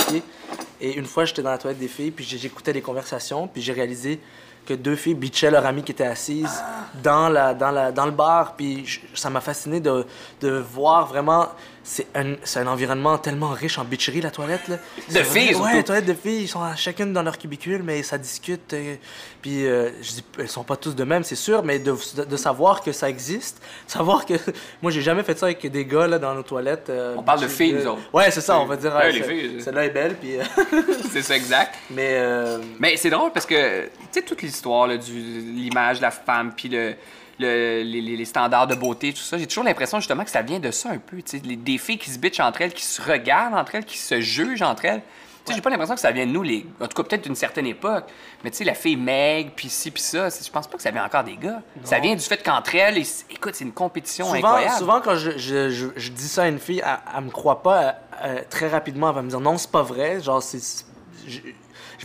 [0.82, 3.72] Et une fois, j'étais dans la toilette des filles, puis j'écoutais les conversations, puis j'ai
[3.72, 4.20] réalisé
[4.66, 6.64] que deux filles bitchaient leur amie qui était assise
[7.04, 8.56] dans, la, dans, la, dans le bar.
[8.56, 10.06] Puis ça m'a fasciné de,
[10.42, 11.48] de voir vraiment.
[11.88, 14.68] C'est un, c'est un environnement tellement riche en bitcherie, la toilette.
[14.70, 14.78] Là.
[15.08, 15.64] C'est filles, vrai-.
[15.72, 18.74] Ouais, les toilettes de filles, ils sont chacune dans leur cubicule, mais ça discute.
[18.74, 18.96] euh,
[19.44, 22.24] puis euh, je dis, elles sont pas tous de même, c'est sûr, mais de, de,
[22.24, 24.34] de savoir que ça existe, savoir que.
[24.82, 26.90] Moi, j'ai jamais fait ça avec des gars là, dans nos toilettes.
[26.90, 28.02] euh, On parle de filles, euh, nous autres.
[28.12, 28.96] Ouais, c'est ça, on va dire.
[28.96, 30.40] Ouais, filles, Celle-là est belle, puis.
[30.40, 30.44] euh,
[31.12, 31.76] c'est ça, exact.
[31.92, 32.14] mais.
[32.16, 36.10] euh, Mais c'est drôle parce que, tu sais, toute l'histoire là, du l'image de la
[36.12, 36.96] femme, puis le,
[37.40, 40.72] le- les, standards de beauté, tout ça, j'ai toujours l'impression justement que ça vient de
[40.72, 41.18] ça un peu.
[41.44, 44.22] les- Des filles qui se bitchent entre elles, qui se regardent entre elles, qui se
[44.22, 45.02] jugent entre elles.
[45.46, 46.66] Tu sais, j'ai pas l'impression que ça vient de nous, les...
[46.82, 48.06] en tout cas peut-être d'une certaine époque.
[48.44, 50.90] Mais tu sais, la fille maigre, puis ci, puis ça, je pense pas que ça
[50.90, 51.62] vient encore des gars.
[51.84, 54.76] Ça vient du fait qu'entre elles, et- écoute, c'est une compétition souvent, incroyable.
[54.78, 57.62] souvent, quand je, je, je, je dis ça à une fille, elle, elle me croit
[57.62, 57.82] pas.
[57.84, 57.96] elle-
[58.38, 60.20] elle- très rapidement, elle va me dire non, c'est pas vrai.
[60.20, 60.84] Genre, c'est.
[61.28, 61.40] Je,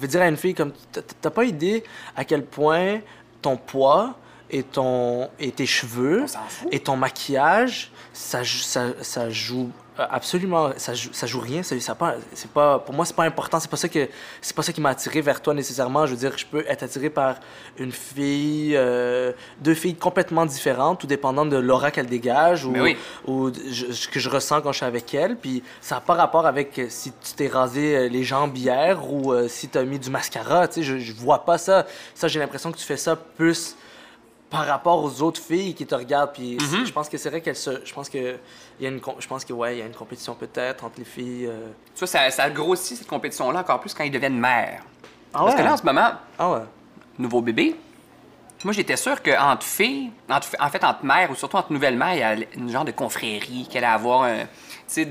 [0.00, 0.72] vais dire à une fille comme
[1.20, 1.82] t'as pas idée
[2.16, 3.00] à quel point
[3.42, 4.16] ton poids
[4.50, 6.68] et ton et tes cheveux fout.
[6.72, 11.94] et ton maquillage ça, ça, ça joue euh, absolument ça joue, ça joue rien ça
[11.94, 14.08] pas c'est pas pour moi c'est pas important c'est pas ça que
[14.40, 16.82] c'est pas ça qui m'a attiré vers toi nécessairement je veux dire je peux être
[16.82, 17.36] attiré par
[17.78, 22.96] une fille euh, deux filles complètement différentes tout dépendant de l'aura qu'elle dégage ou, oui.
[23.26, 26.14] ou je- ce que je ressens quand je suis avec elle puis ça n'a pas
[26.14, 29.84] rapport avec euh, si tu t'es rasé les jambes hier ou euh, si tu as
[29.84, 32.84] mis du mascara tu sais je, je vois pas ça ça j'ai l'impression que tu
[32.84, 33.76] fais ça plus
[34.50, 36.32] par rapport aux autres filles qui te regardent.
[36.32, 36.84] Puis Mhm.
[36.86, 37.84] je pense que c'est vrai qu'elle se.
[37.84, 38.36] Je pense que.
[38.78, 40.98] Il y a une, je pense que, ouais, il y a une compétition peut-être entre
[40.98, 41.46] les filles.
[41.46, 41.68] euh.
[41.94, 44.82] Tu vois, ça, ça grossit cette compétition-là encore plus quand ils deviennent mères.
[45.32, 46.58] Ah Parce que là, en ce moment, Ah ouais.
[47.18, 47.76] nouveau bébé,
[48.64, 52.14] moi, j'étais sûr qu'entre filles, entre, en fait, entre mères, ou surtout entre nouvelles mères,
[52.14, 54.44] il y a une genre de confrérie qu'elle allait avoir, un-
[54.92, 55.06] tu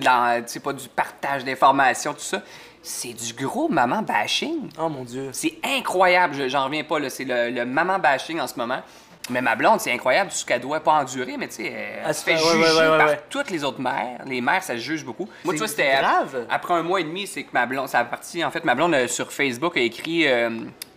[0.47, 2.41] sais, pas du partage d'informations, tout ça.
[2.81, 4.69] C'est du gros maman bashing.
[4.79, 5.29] Oh mon Dieu.
[5.31, 7.09] C'est incroyable, je- j'en reviens pas, là.
[7.09, 8.81] C'est le, le maman bashing en ce moment.
[9.29, 12.15] Mais ma blonde, c'est incroyable, ce qu'elle doit pas endurer, mais tu sais, elle, Elle
[12.15, 14.21] se fait ouais, juger ouais, ouais, par toutes les autres mères.
[14.25, 15.27] Les mères, ça se juge beaucoup.
[15.43, 16.45] Moi, tu vois, C'est c'était grave.
[16.49, 18.43] après un mois et demi, c'est que ma blonde, ça a parti.
[18.43, 20.49] En fait, ma blonde euh, sur Facebook a écrit euh,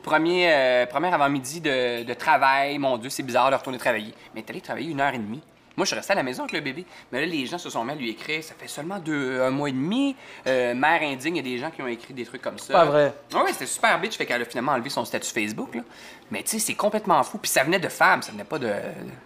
[0.02, 2.78] premier, euh, premier avant-midi de, de travail.
[2.78, 4.14] Mon Dieu, c'est bizarre de retourner travailler.
[4.34, 5.42] Mais allé travailler une heure et demie.
[5.76, 6.84] Moi, je suis resté à la maison avec le bébé.
[7.10, 8.42] Mais là, les gens se sont mis à lui écrire.
[8.44, 10.14] Ça fait seulement deux, un mois et demi.
[10.46, 12.72] Euh, mère indigne, il y a des gens qui ont écrit des trucs comme ça.
[12.72, 13.14] Pas vrai.
[13.34, 14.16] Oui, c'était super bitch.
[14.16, 15.74] Fait qu'elle a finalement enlevé son statut Facebook.
[15.74, 15.82] Là.
[16.30, 17.38] Mais tu sais, c'est complètement fou.
[17.38, 18.72] Puis ça venait de femmes, ça venait pas de-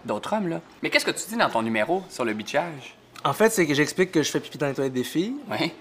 [0.05, 0.49] d'autres hommes.
[0.49, 0.61] Là.
[0.83, 2.95] Mais qu'est-ce que tu dis dans ton numéro sur le bitchage?
[3.25, 5.35] En fait, c'est que j'explique que je fais pipi dans les toilettes des filles.
[5.51, 5.73] Oui.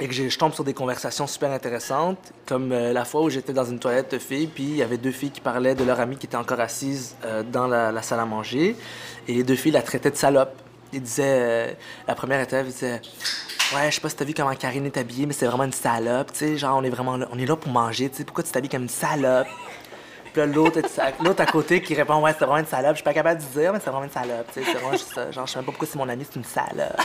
[0.00, 3.52] Et que je tombe sur des conversations super intéressantes, comme euh, la fois où j'étais
[3.52, 6.00] dans une toilette de filles, puis il y avait deux filles qui parlaient de leur
[6.00, 8.74] amie qui était encore assise euh, dans la, salle à manger,
[9.28, 10.54] et les deux filles la traitaient de salope.
[10.94, 11.72] Ils disaient, euh,
[12.08, 13.00] la première était, disait,
[13.74, 15.72] ouais, je sais pas si t'as vu comment Karine est habillée, mais c'est vraiment une
[15.72, 18.24] salope, tu sais, genre on est vraiment là, on est là pour manger, tu sais,
[18.24, 19.46] pourquoi tu t'habilles comme une salope?
[20.32, 22.92] Puis là, l'autre, à côté qui répond, ouais, c'est vraiment une salope.
[22.92, 24.46] Je suis pas capable de dire, mais c'est vraiment une salope.
[24.54, 25.14] Tu sais, c'est vraiment juste.
[25.30, 26.98] Genre, je sais même pas pourquoi c'est mon ami, c'est une salope.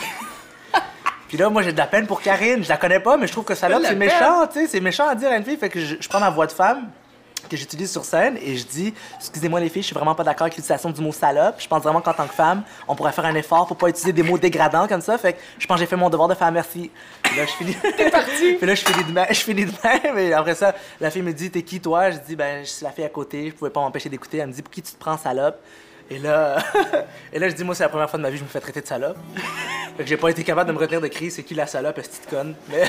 [1.28, 2.64] Puis là, moi, j'ai de la peine pour Karine.
[2.64, 4.66] Je la connais pas, mais je trouve que salope, c'est méchant, tu sais.
[4.66, 5.56] C'est méchant à dire à une fille.
[5.56, 6.88] Fait que je, je prends ma voix de femme
[7.48, 10.44] que j'utilise sur scène et je dis Excusez-moi, les filles, je suis vraiment pas d'accord
[10.44, 11.56] avec l'utilisation du mot salope.
[11.58, 14.12] Je pense vraiment qu'en tant que femme, on pourrait faire un effort pour pas utiliser
[14.12, 15.18] des mots dégradants comme ça.
[15.18, 16.90] Fait que je pense que j'ai fait mon devoir de faire merci.
[17.22, 17.76] Puis là, je finis.
[17.96, 18.54] T'es parti!
[18.58, 19.26] Puis là, je finis de même.
[19.30, 20.18] Je finis de même.
[20.18, 22.10] Et après ça, la fille me dit T'es qui, toi?
[22.10, 23.48] Je dis Ben, je suis la fille à côté.
[23.50, 24.38] Je pouvais pas m'empêcher d'écouter.
[24.38, 25.58] Elle me dit Pour qui tu te prends, salope?
[26.10, 26.58] Et là,
[27.32, 28.48] et là, je dis, moi, c'est la première fois de ma vie que je me
[28.48, 29.18] fais traiter de salope.
[29.96, 31.96] Fait que j'ai pas été capable de me retenir de crier, c'est qui la salope,
[31.96, 32.54] petite conne.
[32.70, 32.88] Mais...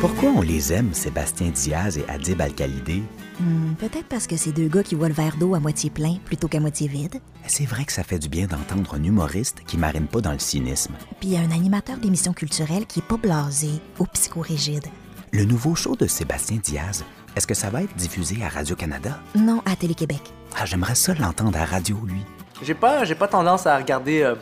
[0.00, 3.02] Pourquoi on les aime, Sébastien Diaz et Adib Al-Khalidé?
[3.38, 6.16] Hmm, Peut-être parce que c'est deux gars qui voient le verre d'eau à moitié plein
[6.24, 7.20] plutôt qu'à moitié vide.
[7.46, 10.40] C'est vrai que ça fait du bien d'entendre un humoriste qui marine pas dans le
[10.40, 10.94] cynisme.
[11.20, 13.70] Puis il y a un animateur d'émission culturelle qui est pas blasé
[14.00, 14.86] ou psychorigide.
[15.30, 17.04] Le nouveau show de Sébastien Diaz,
[17.36, 19.18] est-ce que ça va être diffusé à Radio-Canada?
[19.34, 20.20] Non, à Télé-Québec.
[20.56, 22.20] Ah, j'aimerais ça l'entendre à radio, lui.
[22.62, 24.34] J'ai pas, j'ai pas tendance à regarder, euh,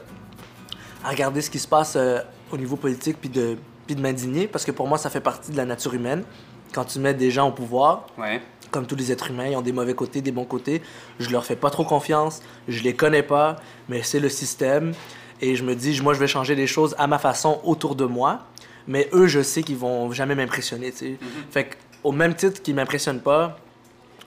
[1.04, 2.18] à regarder ce qui se passe euh,
[2.52, 5.52] au niveau politique puis de, puis de m'indigner, parce que pour moi, ça fait partie
[5.52, 6.24] de la nature humaine.
[6.72, 8.40] Quand tu mets des gens au pouvoir, Ouais.
[8.70, 10.82] comme tous les êtres humains, ils ont des mauvais côtés, des bons côtés.
[11.18, 13.56] Je leur fais pas trop confiance, je les connais pas,
[13.88, 14.92] mais c'est le système.
[15.40, 18.04] Et je me dis, moi, je vais changer les choses à ma façon autour de
[18.04, 18.40] moi.
[18.86, 21.16] Mais eux, je sais qu'ils vont jamais m'impressionner, tu sais.
[21.50, 23.56] Fait que, au même titre qu'ils m'impressionnent pas,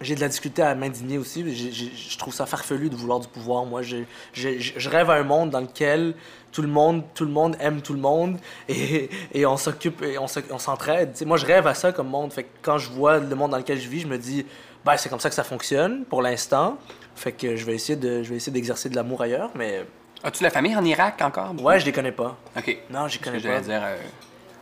[0.01, 1.43] j'ai de la difficulté à m'indigner aussi.
[1.55, 3.65] Je trouve ça farfelu de vouloir du pouvoir.
[3.65, 3.97] Moi, je,
[4.33, 6.13] je, je- je rêve à un monde dans lequel
[6.51, 8.37] tout le monde, tout le monde aime tout le monde
[8.69, 11.15] et, et on s'occupe et on s'entraide.
[11.25, 12.33] Moi, je rêve à ça comme monde.
[12.33, 14.45] Fait que quand je vois le monde dans lequel je vis, je me dis,
[14.83, 16.77] ben, c'est comme ça que ça fonctionne pour l'instant.
[17.15, 19.85] Fait que je vais essayer de, je vais essayer d'exercer de l'amour ailleurs, mais
[20.25, 21.53] As-tu de la famille en Irak encore?
[21.61, 22.37] ouais, je les connais pas.
[22.57, 22.77] OK.
[22.89, 23.59] Non, Ce que connais pas.
[23.59, 23.81] dire.
[23.83, 23.97] euh,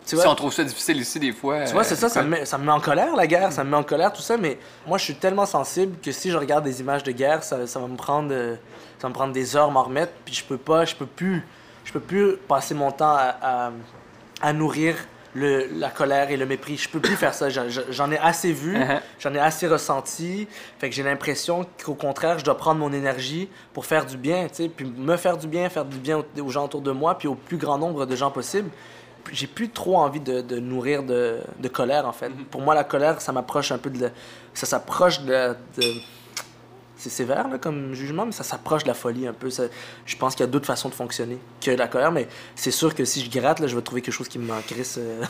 [0.03, 0.29] Tu si vois?
[0.29, 1.63] on trouve ça difficile ici, des fois.
[1.65, 3.51] Tu vois, c'est euh, ça, ça me, met, ça me met en colère, la guerre,
[3.51, 6.31] ça me met en colère, tout ça, mais moi, je suis tellement sensible que si
[6.31, 8.55] je regarde des images de guerre, ça, ça va me prendre, euh,
[8.97, 11.05] ça va me prendre des heures à m'en remettre, puis je peux pas, je peux
[11.05, 11.45] plus,
[11.85, 13.71] je peux plus passer mon temps à, à-
[14.41, 14.95] à nourrir
[15.35, 16.75] le, la colère et le mépris.
[16.77, 18.99] Je peux plus faire ça, J'en- j'en ai assez vu, Uh-huh.
[19.19, 20.47] j'en ai assez ressenti,
[20.79, 24.47] fait que j'ai l'impression qu'au contraire, je dois prendre mon énergie pour faire du bien,
[24.49, 26.91] tu sais, puis me faire du bien, faire du bien aux, aux gens autour de
[26.91, 28.69] moi, puis au plus grand nombre de gens possible
[29.32, 32.30] j'ai plus trop envie de, de nourrir de, de colère en fait.
[32.49, 34.09] Pour moi, la colère, ça m'approche un peu de
[34.53, 36.01] ça s'approche de, de-
[37.01, 39.49] c'est sévère là, comme jugement, mais ça s'approche de la folie un peu.
[39.49, 39.63] Ça-
[40.05, 42.93] je pense qu'il y a d'autres façons de fonctionner que la colère, mais c'est sûr
[42.93, 44.97] que si je gratte, là, je vais trouver quelque chose qui me crisse.
[44.99, 45.21] euh,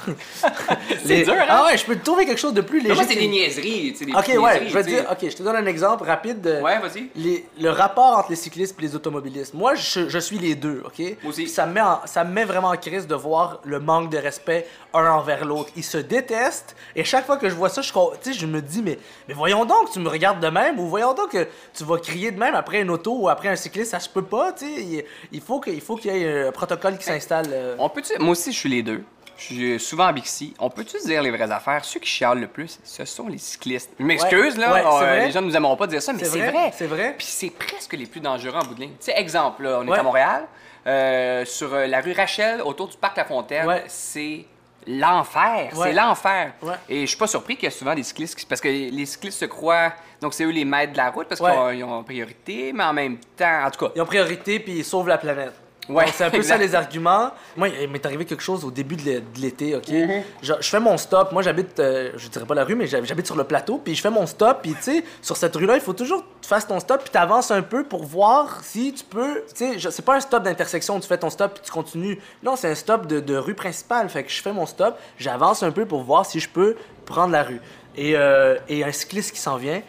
[1.06, 1.46] les- dur, hein?
[1.50, 2.96] Ah ouais, je peux trouver quelque chose de plus léger.
[2.96, 3.92] Moi, c'est des niaiseries.
[3.94, 4.96] des Ok, ouais, niaiseries, je vais tu sais.
[5.02, 7.10] dire, ok, je te donne un exemple rapide de Ouais, vas-y.
[7.16, 9.54] les- le rapport entre les cyclistes et les automobilistes.
[9.54, 11.00] Moi, je, je suis les deux, ok?
[11.24, 11.48] Moi aussi.
[11.48, 14.18] Ça me, met en- ça me met vraiment en crise de voir le manque de
[14.18, 15.70] respect un envers l'autre.
[15.76, 18.98] Ils se détestent et chaque fois que je vois ça, je me dis, mais,
[19.28, 22.32] mais voyons donc, tu me regardes de même ou voyons donc que tu vas crier
[22.32, 25.06] de même après une auto ou après un cycliste, ça se peut pas, tu sais.
[25.32, 27.48] Il, faut qu'il y ait un protocole qui s'installe.
[27.52, 27.76] euh.
[27.80, 29.04] On peut Moi aussi, je suis les deux.
[29.38, 30.54] Je suis souvent en Bixi.
[30.60, 31.84] On peut-tu dire les vraies affaires?
[31.84, 33.90] Ceux qui chialent le plus, ce sont les cyclistes.
[34.00, 34.74] Je m'excuse, Ouais, là.
[34.74, 37.16] ouais, euh, les gens ne nous aimeront pas dire ça, mais C'est vrai, c'est vrai.
[37.18, 38.92] Puis c'est presque les plus dangereux en bout de ligne.
[38.92, 40.46] Tu sais, exemple, là, on est à Montréal,
[40.86, 43.68] euh, sur la rue Rachel, autour du parc La Fontaine.
[43.88, 44.46] C'est
[44.88, 45.72] l'enfer.
[45.76, 45.88] Ouais.
[45.90, 46.54] C'est l'enfer.
[46.62, 46.74] Ouais.
[46.90, 49.06] Et je suis pas surpris qu'il y a souvent des cyclistes qui- parce que les
[49.06, 51.74] cyclistes se croient donc c'est eux les maîtres de la route parce Ouais.
[51.76, 54.74] qu'ils ont, ont priorité, mais en même temps, en tout cas, Ils ont priorité, puis
[54.80, 55.54] ils sauvent la planète.
[55.90, 56.54] Ouais, c'est un peu exact.
[56.54, 57.32] ça les arguments.
[57.58, 59.88] Moi, il m'est arrivé quelque chose au début de l'é- de l'été, OK?
[59.88, 60.22] Mm-hmm.
[60.42, 61.32] Je fais mon stop.
[61.32, 63.80] Moi, j'habite, euh, je dirais pas la rue, mais j'hab- j'habite sur le plateau.
[63.84, 64.60] Puis je fais mon stop.
[64.62, 67.02] Puis, tu sais, sur cette rue-là, il faut toujours que tu fasses ton stop.
[67.02, 69.44] Puis t'avances un peu pour voir si tu peux.
[69.56, 72.20] Tu sais, c'est pas un stop d'intersection où tu fais ton stop puis tu continues.
[72.44, 74.08] Non, c'est un stop de, de rue principale.
[74.08, 74.98] Fait que je fais mon stop.
[75.18, 76.76] J'avance un peu pour voir si je peux
[77.06, 77.60] prendre la rue.
[77.98, 79.82] Et, euh, et un cycliste qui s'en vient.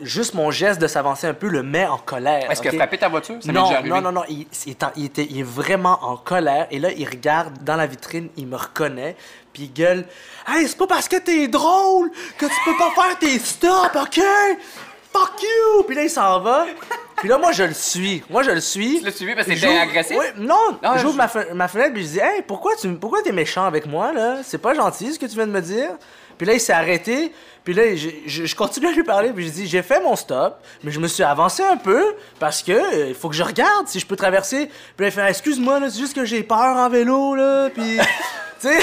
[0.00, 2.50] Juste mon geste de s'avancer un peu le met en colère.
[2.50, 4.46] est-ce qu'il a frappé ta voiture Ça non, non, non, non, il
[5.04, 6.66] était, il est vraiment en colère.
[6.70, 9.16] Et là, il regarde dans la vitrine, il me reconnaît,
[9.52, 10.04] puis il gueule
[10.46, 14.20] Hey, c'est pas parce que t'es drôle que tu peux pas faire tes stops, ok
[15.18, 16.66] Fuck you Puis là, il s'en va.
[17.16, 18.22] Puis là, moi, je le suis.
[18.28, 18.98] Moi, je le suis.
[18.98, 20.16] Tu l'as suivi parce que t'étais agressif?
[20.18, 23.22] Oui, non, j'ouvre je- ma, fe- ma fenêtre, puis je dis Hey, pourquoi tu pourquoi
[23.22, 24.38] t'es méchant avec moi, là?
[24.44, 25.90] C'est pas gentil ce que tu viens de me dire.
[26.36, 27.32] Puis là, il s'est arrêté.
[27.64, 29.30] Puis là, je, je- je continue à lui parler.
[29.30, 32.62] Puis je dis J'ai fait mon stop, mais je me suis avancé un peu parce
[32.62, 34.66] que euh, il faut que je regarde si je peux traverser.
[34.96, 37.70] Puis là, il fait Excuse-moi, c'est juste que j'ai peur en vélo, là.
[37.70, 37.96] Puis,
[38.60, 38.78] tu sais.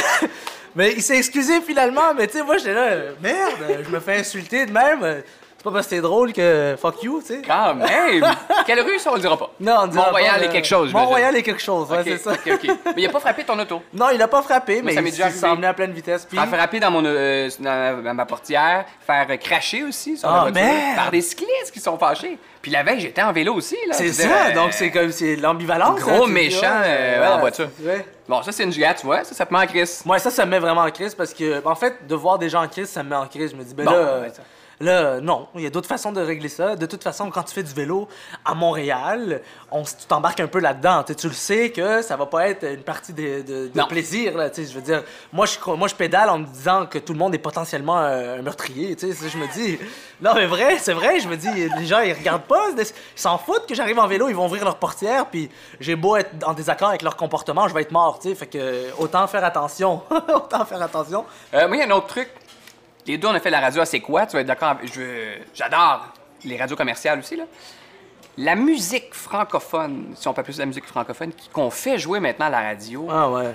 [0.76, 4.00] Mais il s'est excusé finalement, mais tu sais, moi j'étais là, euh, merde, je me
[4.00, 5.22] fais insulter de même.
[5.64, 7.42] C'est pas parce que c'est drôle que fuck you, tu sais.
[7.48, 7.88] Quand même.
[8.66, 9.50] Quelle rue ça on le dira pas?
[9.62, 10.92] Non, on dira Mont-Royal pas, est euh, quelque chose.
[10.92, 12.32] Mont-Royal est quelque chose, ouais, Ok, c'est ça.
[12.34, 12.70] ok, ok.
[12.88, 13.82] Mais il a pas frappé ton auto?
[13.94, 15.40] Non, il a pas frappé, mais ça il déjà arrivé.
[15.56, 16.26] venait à pleine vitesse.
[16.26, 16.38] Puis...
[16.38, 20.34] Faire frapper dans, mon, euh, dans ma- ma portière, faire euh, cracher aussi sur Ah,
[20.48, 20.96] la voiture merde!
[20.98, 22.38] par des cyclistes qui sont fâchés.
[22.62, 23.78] Puis la veille, j'étais en vélo aussi.
[23.88, 23.94] là.
[23.94, 25.98] C'est Je veux ça, euh, donc c'est comme c'est l'ambivalence.
[26.02, 27.70] gros hein, tu dis, méchant, euh, en voiture.
[27.80, 28.06] Ouais.
[28.28, 29.24] Bon, ça, c'est une giga, tu vois.
[29.24, 30.02] Ça, ça te met en crise.
[30.06, 32.50] Moi, ça, ça me met vraiment en crise parce que, en fait, de voir des
[32.50, 33.52] gens en crise, ça me met en crise.
[33.52, 34.42] Je me dis, ben Bon, là, ben ça.
[34.84, 36.76] Là, non, il y a d'autres façons de régler ça.
[36.76, 38.08] De toute façon, quand tu fais du vélo
[38.46, 41.04] à Montréal, on, tu t'embarques un peu là-dedans.
[41.04, 44.38] Tu le sais que ça va pas être une partie de, de- de plaisir.
[44.38, 47.14] Là, je veux dire, moi je, cro- moi, je pédale en me disant que tout
[47.14, 48.96] le monde est potentiellement euh, un meurtrier.
[49.00, 49.80] Je me dis,
[50.22, 51.20] non, mais vrai, c'est vrai.
[51.20, 52.68] Je me dis, les gens, ils regardent pas.
[52.78, 52.86] Ils
[53.20, 54.30] s'en foutent que j'arrive en vélo.
[54.30, 55.28] Ils vont ouvrir leur portière.
[55.28, 58.20] Puis j'ai beau être en désaccord avec leur comportement, je vais être mort.
[58.20, 60.02] Tu sais, fait que autant faire attention.
[60.34, 61.26] autant faire attention.
[61.54, 62.30] Euh, moi, il y a un autre truc.
[63.06, 64.26] Les deux, on a fait la radio à C'est quoi?
[64.26, 64.94] Tu vas être d'accord avec...
[64.94, 66.08] je- J'adore
[66.46, 67.44] les radios commerciales aussi, là.
[68.38, 72.48] La musique francophone, si on peut appeler ça la musique francophone, qu'on fait jouer maintenant
[72.48, 73.54] à la radio, Ah ouais.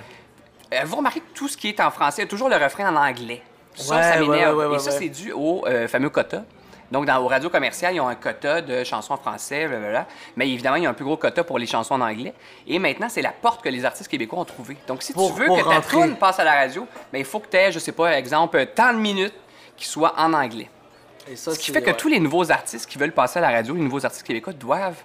[0.73, 2.55] Euh, vous remarquez que tout ce qui est en français, il y a toujours le
[2.55, 3.41] refrain en anglais.
[3.75, 4.57] Ça, Ouais, ça ouais, m'énerve.
[4.57, 6.43] ouais, ouais, Et ça, c'est dû au euh, fameux quota.
[6.91, 10.07] Donc, dans, aux radios commerciales, ils ont un quota de chansons en français, blablabla.
[10.35, 12.33] mais évidemment, il y a un plus gros quota pour les chansons en anglais.
[12.67, 14.77] Et maintenant, c'est la porte que les artistes québécois ont trouvée.
[14.87, 17.39] Donc, si Pour- tu veux que ta tune passe à la radio, ben, il faut
[17.39, 19.33] que tu aies, je sais pas, exemple, tant de minutes
[19.77, 20.69] qui soient en anglais.
[21.29, 21.95] Et ça, Ce qui fait que ouais.
[21.97, 25.03] tous les nouveaux artistes qui veulent passer à la radio, les nouveaux artistes québécois, doivent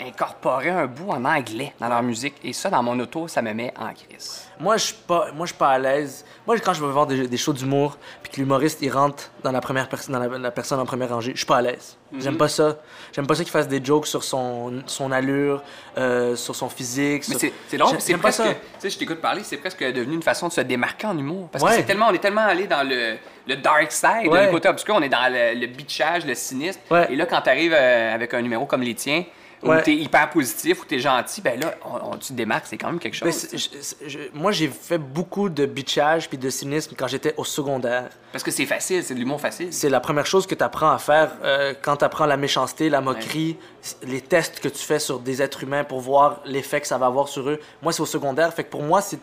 [0.00, 2.34] incorporer un bout en anglais dans leur musique.
[2.44, 4.44] Et ça, dans mon auto, ça me met en crise.
[4.60, 6.24] Moi, je suis pas, moi, je suis pas à l'aise.
[6.46, 9.52] Moi, quand je vais voir des, des shows d'humour, puis que l'humoriste il rentre dans
[9.52, 11.96] la première personne, dans la, la personne en première rangée, je suis pas à l'aise.
[12.10, 12.20] Mhm.
[12.22, 12.76] J'aime pas ça.
[13.12, 15.62] J'aime pas ça qu'il fasse des jokes sur son, son allure,
[15.96, 17.24] euh, sur son physique.
[17.28, 18.38] Mais sur- c'est c'est J'aime- c'est presque.
[18.42, 18.48] ça.
[18.54, 21.48] Tu sais, je t'écoute parler, c'est presque devenu une façon de se démarquer en humour.
[21.52, 21.70] Parce Ouais.
[21.70, 24.46] que c'est tellement, on est tellement allé dans le, le dark side, Ouais.
[24.46, 26.80] le côté obscur, on est dans le, le bitchage, le cynisme.
[26.90, 27.06] Ouais.
[27.12, 29.24] Et là, quand t'arrives euh, avec un numéro comme les tiens,
[29.62, 29.82] où Ouais.
[29.82, 32.88] t'es hyper positif, où t'es gentil, ben là, on, on- tu te démarques, c'est quand
[32.88, 33.48] même quelque Mais chose.
[33.52, 38.08] je- je- moi, j'ai fait beaucoup de bitchage puis de cynisme quand j'étais au secondaire.
[38.32, 39.72] Parce que c'est facile, c'est de l'humour facile.
[39.72, 42.88] C'est la première chose que tu apprends à faire euh, quand tu apprends la méchanceté,
[42.88, 43.56] la moquerie,
[44.02, 47.06] les tests que tu fais sur des êtres humains pour voir l'effet que ça va
[47.06, 47.58] avoir sur eux.
[47.82, 48.52] Moi, c'est au secondaire.
[48.54, 49.18] Fait que pour moi, c'est.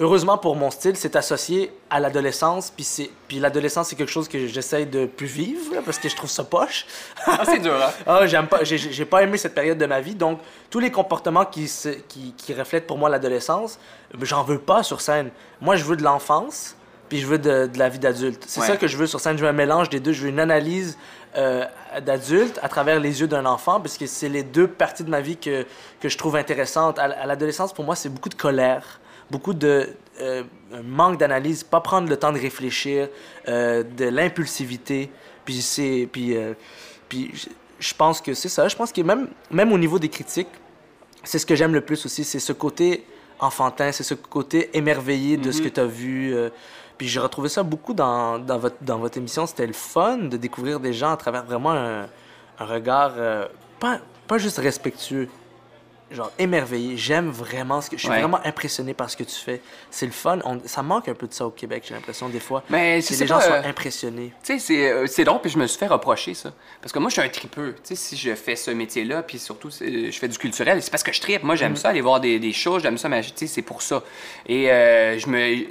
[0.00, 2.70] Heureusement pour mon style, c'est associé à l'adolescence.
[2.70, 3.10] Puis, c'est...
[3.28, 6.30] puis l'adolescence, c'est quelque chose que j'essaye de plus vivre là, parce que je trouve
[6.30, 6.86] ça poche.
[7.26, 7.90] Ah, c'est dur, hein?
[8.06, 10.40] Ah, j'aime pas, j'ai, j'ai pas aimé cette période de ma vie, donc
[10.70, 13.78] tous les comportements qui, se- qui, qui reflètent pour moi l'adolescence,
[14.14, 15.30] ben, j'en veux pas sur scène.
[15.60, 16.76] Moi, je veux de l'enfance,
[17.10, 18.42] puis je veux de, de la vie d'adulte.
[18.46, 18.66] C'est Ouais.
[18.68, 19.36] ça que je veux sur scène.
[19.36, 20.12] Je veux un mélange des deux.
[20.12, 20.96] Je veux une analyse
[21.36, 21.66] euh,
[22.00, 25.20] d'adulte à travers les yeux d'un enfant, parce que c'est les deux parties de ma
[25.20, 25.66] vie que,
[26.00, 26.98] que je trouve intéressantes.
[26.98, 29.00] À, à l'adolescence, pour moi, c'est beaucoup de colère,
[29.30, 29.88] beaucoup de
[30.20, 30.42] euh,
[30.84, 33.08] manque d'analyse, pas prendre le temps de réfléchir,
[33.48, 35.10] euh, de l'impulsivité,
[35.44, 36.54] puis c'est puis euh,
[37.08, 37.30] puis
[37.78, 38.68] je- pense que c'est ça.
[38.68, 40.48] Je pense que même, même au niveau des critiques,
[41.24, 42.24] c'est ce que j'aime le plus aussi.
[42.24, 43.04] C'est ce côté
[43.38, 46.34] enfantin, c'est ce côté émerveillé de ce que tu as vu.
[46.98, 49.46] puis j'ai retrouvé ça beaucoup dans, dans, votre, dans votre émission.
[49.46, 52.02] C'était le fun de découvrir des gens à travers vraiment un,
[52.58, 53.14] un regard
[53.78, 55.28] pas, pas juste respectueux,
[56.10, 56.96] genre émerveillé.
[56.96, 57.96] J'aime vraiment ce que.
[57.96, 58.20] Je suis Ouais.
[58.20, 59.60] vraiment impressionné par ce que tu fais.
[59.90, 60.38] C'est le fun.
[60.44, 62.62] On- ça manque un peu de ça au Québec, j'ai l'impression, des fois.
[62.70, 64.32] Mais Que c'est les gens pas, soient euh, impressionnés.
[64.42, 66.52] Tu sais, c'est, euh, c'est drôle, puis je me suis fait reprocher ça.
[66.80, 67.74] Parce que moi, je suis un tripeux.
[67.84, 70.90] Tu sais, si je fais ce métier-là, puis surtout, c'est- je fais du culturel, c'est
[70.90, 71.42] parce que je tripe.
[71.42, 71.58] Moi, Mm.
[71.58, 74.02] j'aime ça, aller voir des, des shows, j'aime ça, mais tu sais, c'est pour ça.
[74.46, 75.66] Et euh, je me.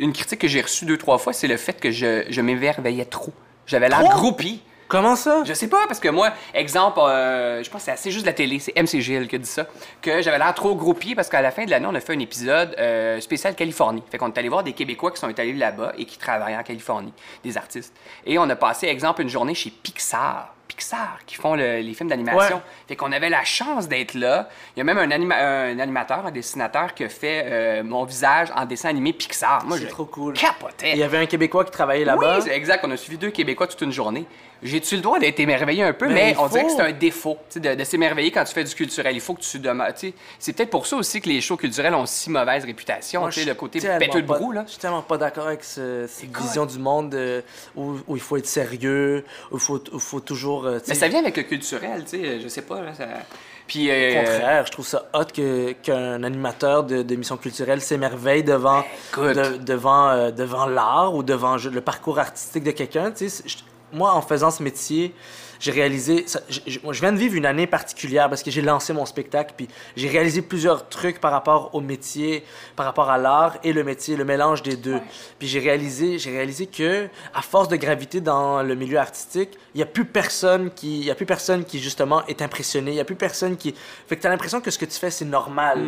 [0.00, 3.04] une critique que j'ai reçue deux, trois fois, c'est le fait que je, je m'émerveillais
[3.06, 3.32] trop.
[3.66, 4.62] J'avais l'air groupie.
[4.88, 5.42] Comment ça?
[5.44, 8.30] Je sais pas, parce que moi, exemple, euh, je pense que c'est assez juste de
[8.30, 9.66] la télé, c'est MC Gilles qui a dit ça,
[10.00, 12.18] que j'avais l'air trop groupie parce qu'à la fin de l'année, on a fait un
[12.18, 14.02] épisode euh, spécial Californie.
[14.10, 16.62] Fait qu'on est allé voir des Québécois qui sont allés là-bas et qui travaillent en
[16.62, 17.12] Californie,
[17.44, 17.94] des artistes.
[18.24, 20.54] Et on a passé, exemple, une journée chez Pixar.
[20.68, 22.56] Pixar, qui font le- les films d'animation.
[22.56, 22.62] Ouais.
[22.86, 24.50] Fait qu'on avait la chance d'être là.
[24.76, 28.04] Il y a même un, anima- un animateur, un dessinateur qui a fait euh, mon
[28.04, 29.64] visage en dessin animé Pixar.
[29.64, 30.34] Moi, je trop cool.
[30.34, 30.92] capotais.
[30.92, 32.36] Il y avait un Québécois qui travaillait là-bas.
[32.36, 32.84] Oui, c'est exact.
[32.86, 34.26] On a suivi deux Québécois toute une journée.
[34.62, 36.76] J'ai-tu le droit d'être émerveillé un peu, Ben, mais on dirait que faut.
[36.76, 39.14] c'est un défaut de, de s'émerveiller quand tu fais du culturel.
[39.14, 39.60] Il faut que tu
[40.00, 43.20] sais, C'est peut-être pour ça aussi que les shows culturels ont si mauvaise réputation.
[43.20, 44.52] Moi, le côté péteux de brou.
[44.52, 44.64] Là.
[44.66, 46.42] Je suis tellement pas d'accord avec ce- cette Écoute.
[46.44, 47.40] vision du monde euh,
[47.76, 50.66] où, où il faut être sérieux, où il faut, où faut toujours.
[50.66, 52.80] euh, Mais ça vient avec le culturel, tu sais, je sais pas.
[52.82, 53.06] Là, ça...
[53.66, 53.88] Puis.
[53.88, 55.24] Au euh, contraire, je trouve ça hot
[55.82, 58.82] qu'un animateur de- d'émission culturelle s'émerveille devant,
[59.16, 63.10] de- devant, devant l'art ou devant le parcours artistique de quelqu'un.
[63.12, 63.44] tu sais,
[63.92, 65.14] Moi, en faisant ce métier,
[65.60, 66.24] j'ai réalisé.
[66.28, 68.92] ça- je, je- moi, je viens de vivre une année particulière parce que j'ai lancé
[68.92, 69.66] mon spectacle, puis
[69.96, 72.44] j'ai réalisé plusieurs trucs par rapport au métier,
[72.76, 75.00] par rapport à l'art et le métier, le mélange des deux.
[75.40, 79.80] Puis j'ai réalisé, j'ai réalisé que, à force de gravité dans le milieu artistique, il
[79.80, 82.92] y a plus personne qui, il y a plus personne qui justement est impressionné.
[82.92, 83.74] Il y a plus personne qui,
[84.06, 85.84] fait que t'as l'impression que ce que tu fais c'est normal.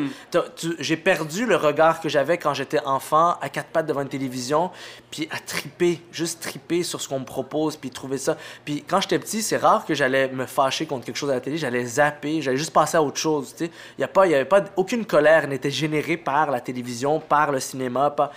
[0.57, 4.09] Tu- J'ai perdu le regard que j'avais quand j'étais enfant, à quatre pattes devant une
[4.09, 4.71] télévision,
[5.13, 8.37] puis à triper, juste triper sur ce qu'on me propose, puis trouver ça.
[8.65, 11.41] Puis quand j'étais petit, c'est rare que j'allais me fâcher contre quelque chose à la
[11.41, 11.57] télé.
[11.57, 13.55] J'allais zapper, j'allais juste passer à autre chose.
[13.57, 16.51] Tu sais, il y a pas, il y avait pas aucune colère n'était générée par
[16.51, 18.11] la télévision, par le cinéma.
[18.11, 18.31] Par,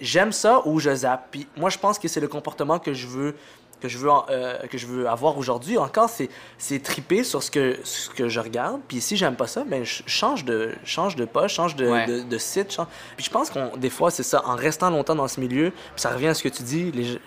[0.00, 1.28] j'aime ça ou je zappe.
[1.30, 3.34] Puis moi, je pense que c'est le comportement que je veux
[3.78, 7.50] que je veux, euh, que je veux avoir aujourd'hui encore, c'est, c'est triper sur ce
[7.50, 8.80] que, ce que je regarde.
[8.88, 12.06] Puis si j'aime pas ça, ben, je change de, change de poste, change de, Ouais.
[12.06, 12.72] de, de site.
[12.72, 12.86] change-
[13.18, 15.82] Puis je pense qu'on des fois, c'est ça, en restant longtemps dans ce milieu, puis
[15.96, 17.18] ça revient à ce que tu dis, les,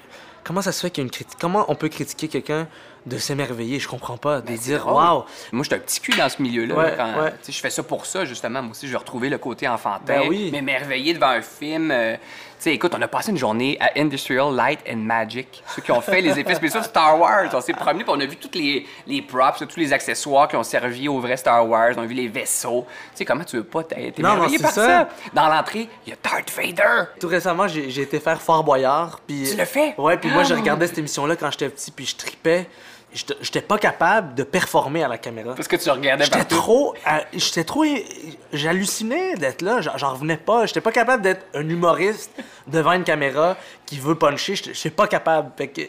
[0.44, 2.68] comment ça se fait qu'il y a une critique, comment on peut critiquer quelqu'un
[3.06, 5.24] de s'émerveiller, je comprends pas, de Ben, dire, waouh,
[5.54, 6.76] Moi, j'étais un petit cul dans ce milieu-là.
[6.76, 7.34] Ouais, quand- ouais.
[7.48, 8.62] Je fais ça pour ça, justement.
[8.62, 10.20] Moi aussi, je veux retrouver le côté enfantin.
[10.20, 10.52] Ben oui.
[10.52, 11.92] M'émerveiller devant un film.
[11.92, 12.16] euh,
[12.64, 15.64] sais, écoute, on a passé une journée à Industrial Light and Magic.
[15.76, 17.50] Ceux qui ont fait les effets spéciaux de Star Wars.
[17.54, 20.56] On s'est promené, puis on a vu tous les, les props, tous les accessoires qui
[20.56, 21.92] ont servi au vrai Star Wars.
[21.98, 22.86] On a vu les vaisseaux.
[23.12, 23.84] Tu sais, comment tu veux pas
[24.58, 24.86] c'est par ça.
[24.86, 25.10] ça?
[25.34, 27.10] Dans l'entrée, il y a Darth Vader.
[27.20, 29.20] Tout récemment, j'ai été faire Fort Boyard.
[29.26, 29.96] Puis, Tu l'as fait?
[29.98, 30.58] Ouais, puis moi, je Ah!
[30.58, 32.68] regardais cette émission-là quand j'étais petit, puis je tripais.
[33.12, 35.56] J'étais pas capable de performer à la caméra.
[35.56, 36.94] Parce que tu regardais J'étais trop.
[37.08, 37.84] euh, J'étais trop.
[38.54, 39.82] J'hallucinais d'être là.
[39.82, 40.66] J'en- revenais pas.
[40.66, 42.32] J'étais pas capable d'être un humoriste
[42.68, 44.56] devant une caméra qui veut puncher.
[44.56, 45.52] J'étais j'étais pas capable.
[45.58, 45.82] Fait que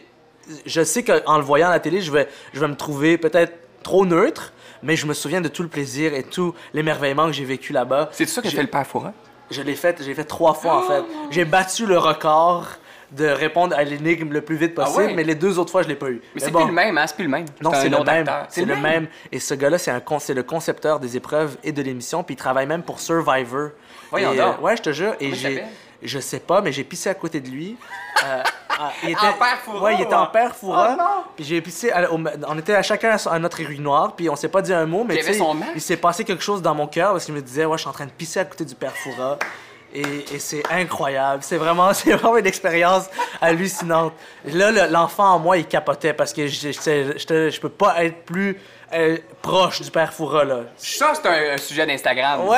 [0.65, 3.53] je sais qu'en le voyant à la télé, je vais, je vais me trouver peut-être
[3.83, 4.53] trop neutre,
[4.83, 8.09] mais je me souviens de tout le plaisir et tout l'émerveillement que j'ai vécu là-bas.
[8.11, 9.13] C'est ça que J'ai- fait le père Foura?
[9.49, 11.03] je l'ai fait, j'ai fait trois fois en fait.
[11.29, 12.67] J'ai battu le record
[13.11, 15.13] de répondre à l'énigme le plus vite possible, Ah ouais?
[15.13, 16.21] mais les deux autres fois, je l'ai pas eu.
[16.33, 16.59] Mais c'est bon.
[16.59, 17.07] plus le même, hein?
[17.07, 17.45] C'est plus le même.
[17.61, 18.25] Non, c'est le même.
[18.49, 19.07] C'est le même.
[19.31, 22.67] Et ce gars-là, c'est con- le concepteur des épreuves et de l'émission, puis il travaille
[22.67, 23.69] même pour Survivor.
[24.09, 24.55] Voyons Et, donc.
[24.59, 25.13] euh, ouais, je te jure.
[25.19, 25.63] Et j'ai,
[26.01, 27.77] je sais pas, mais j'ai pissé à côté de lui.
[28.25, 28.43] Euh,
[28.79, 30.95] ah, il En père Fouras, Ouais, il était en père Fouras.
[30.97, 31.23] Oh non!
[31.35, 31.91] Puis j'ai pissé.
[31.91, 34.85] à- au- on était à chacun à notre urinoir, puis on s'est pas dit un
[34.85, 35.45] mot, mais Il
[35.75, 37.89] il s'est passé quelque chose dans mon cœur parce qu'il me disait, ouais, je suis
[37.89, 39.37] en train de pisser à côté du père Fouras.
[39.93, 40.01] Et,
[40.33, 41.43] et c'est incroyable.
[41.43, 43.05] C'est vraiment, c'est vraiment une expérience
[43.41, 44.13] hallucinante.
[44.45, 48.57] Là, le- l'enfant en moi, il capotait parce que je, peux pas être plus
[48.93, 50.59] euh, proche du père Fouras, là.
[50.75, 52.45] Ça, c'est un, un sujet d'Instagram.
[52.45, 52.57] Ouais,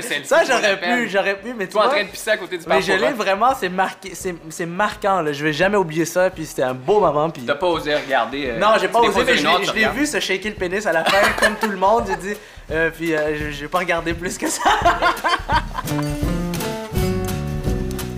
[0.24, 2.56] ça, j'aurais pu, j'aurais pu, mais tu Toi en vois, train de pisser à côté
[2.56, 3.12] du mais père je l'ai Foura.
[3.24, 5.32] vraiment, c'est marqué, c'est, marquant, là.
[5.32, 7.42] Je vais jamais oublier ça, puis c'était un beau moment, puis...
[7.44, 8.50] T'as pas osé regarder.
[8.50, 9.96] euh, Non, j'ai pas osé, mais je l'ai- autre, je tu l'ai regardes.
[9.98, 12.04] vu se shaker le pénis à la fin, comme tout le monde.
[12.08, 12.38] J'ai dit,
[12.70, 14.62] euh, puis euh, j'ai pas regardé plus que ça.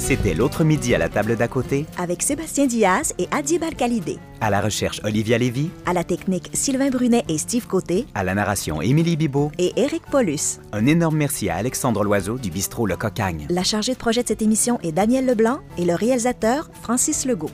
[0.07, 4.19] C'était l'autre midi à la table d'à côté, Avec Sébastien Diaz et Adib Al-Khalidé.
[4.43, 8.07] à la recherche Olivia Lévy, À la technique, Sylvain Brunet et Steve Côté.
[8.15, 9.51] à la narration Émilie Bibeau.
[9.59, 10.59] Et Éric Paulus.
[10.73, 13.47] Un énorme merci à Alexandre Loiseau du bistrot Le Cocagne.
[13.49, 17.51] La chargée de projet de cette émission est Daniel Leblanc et le réalisateur, Francis Legault.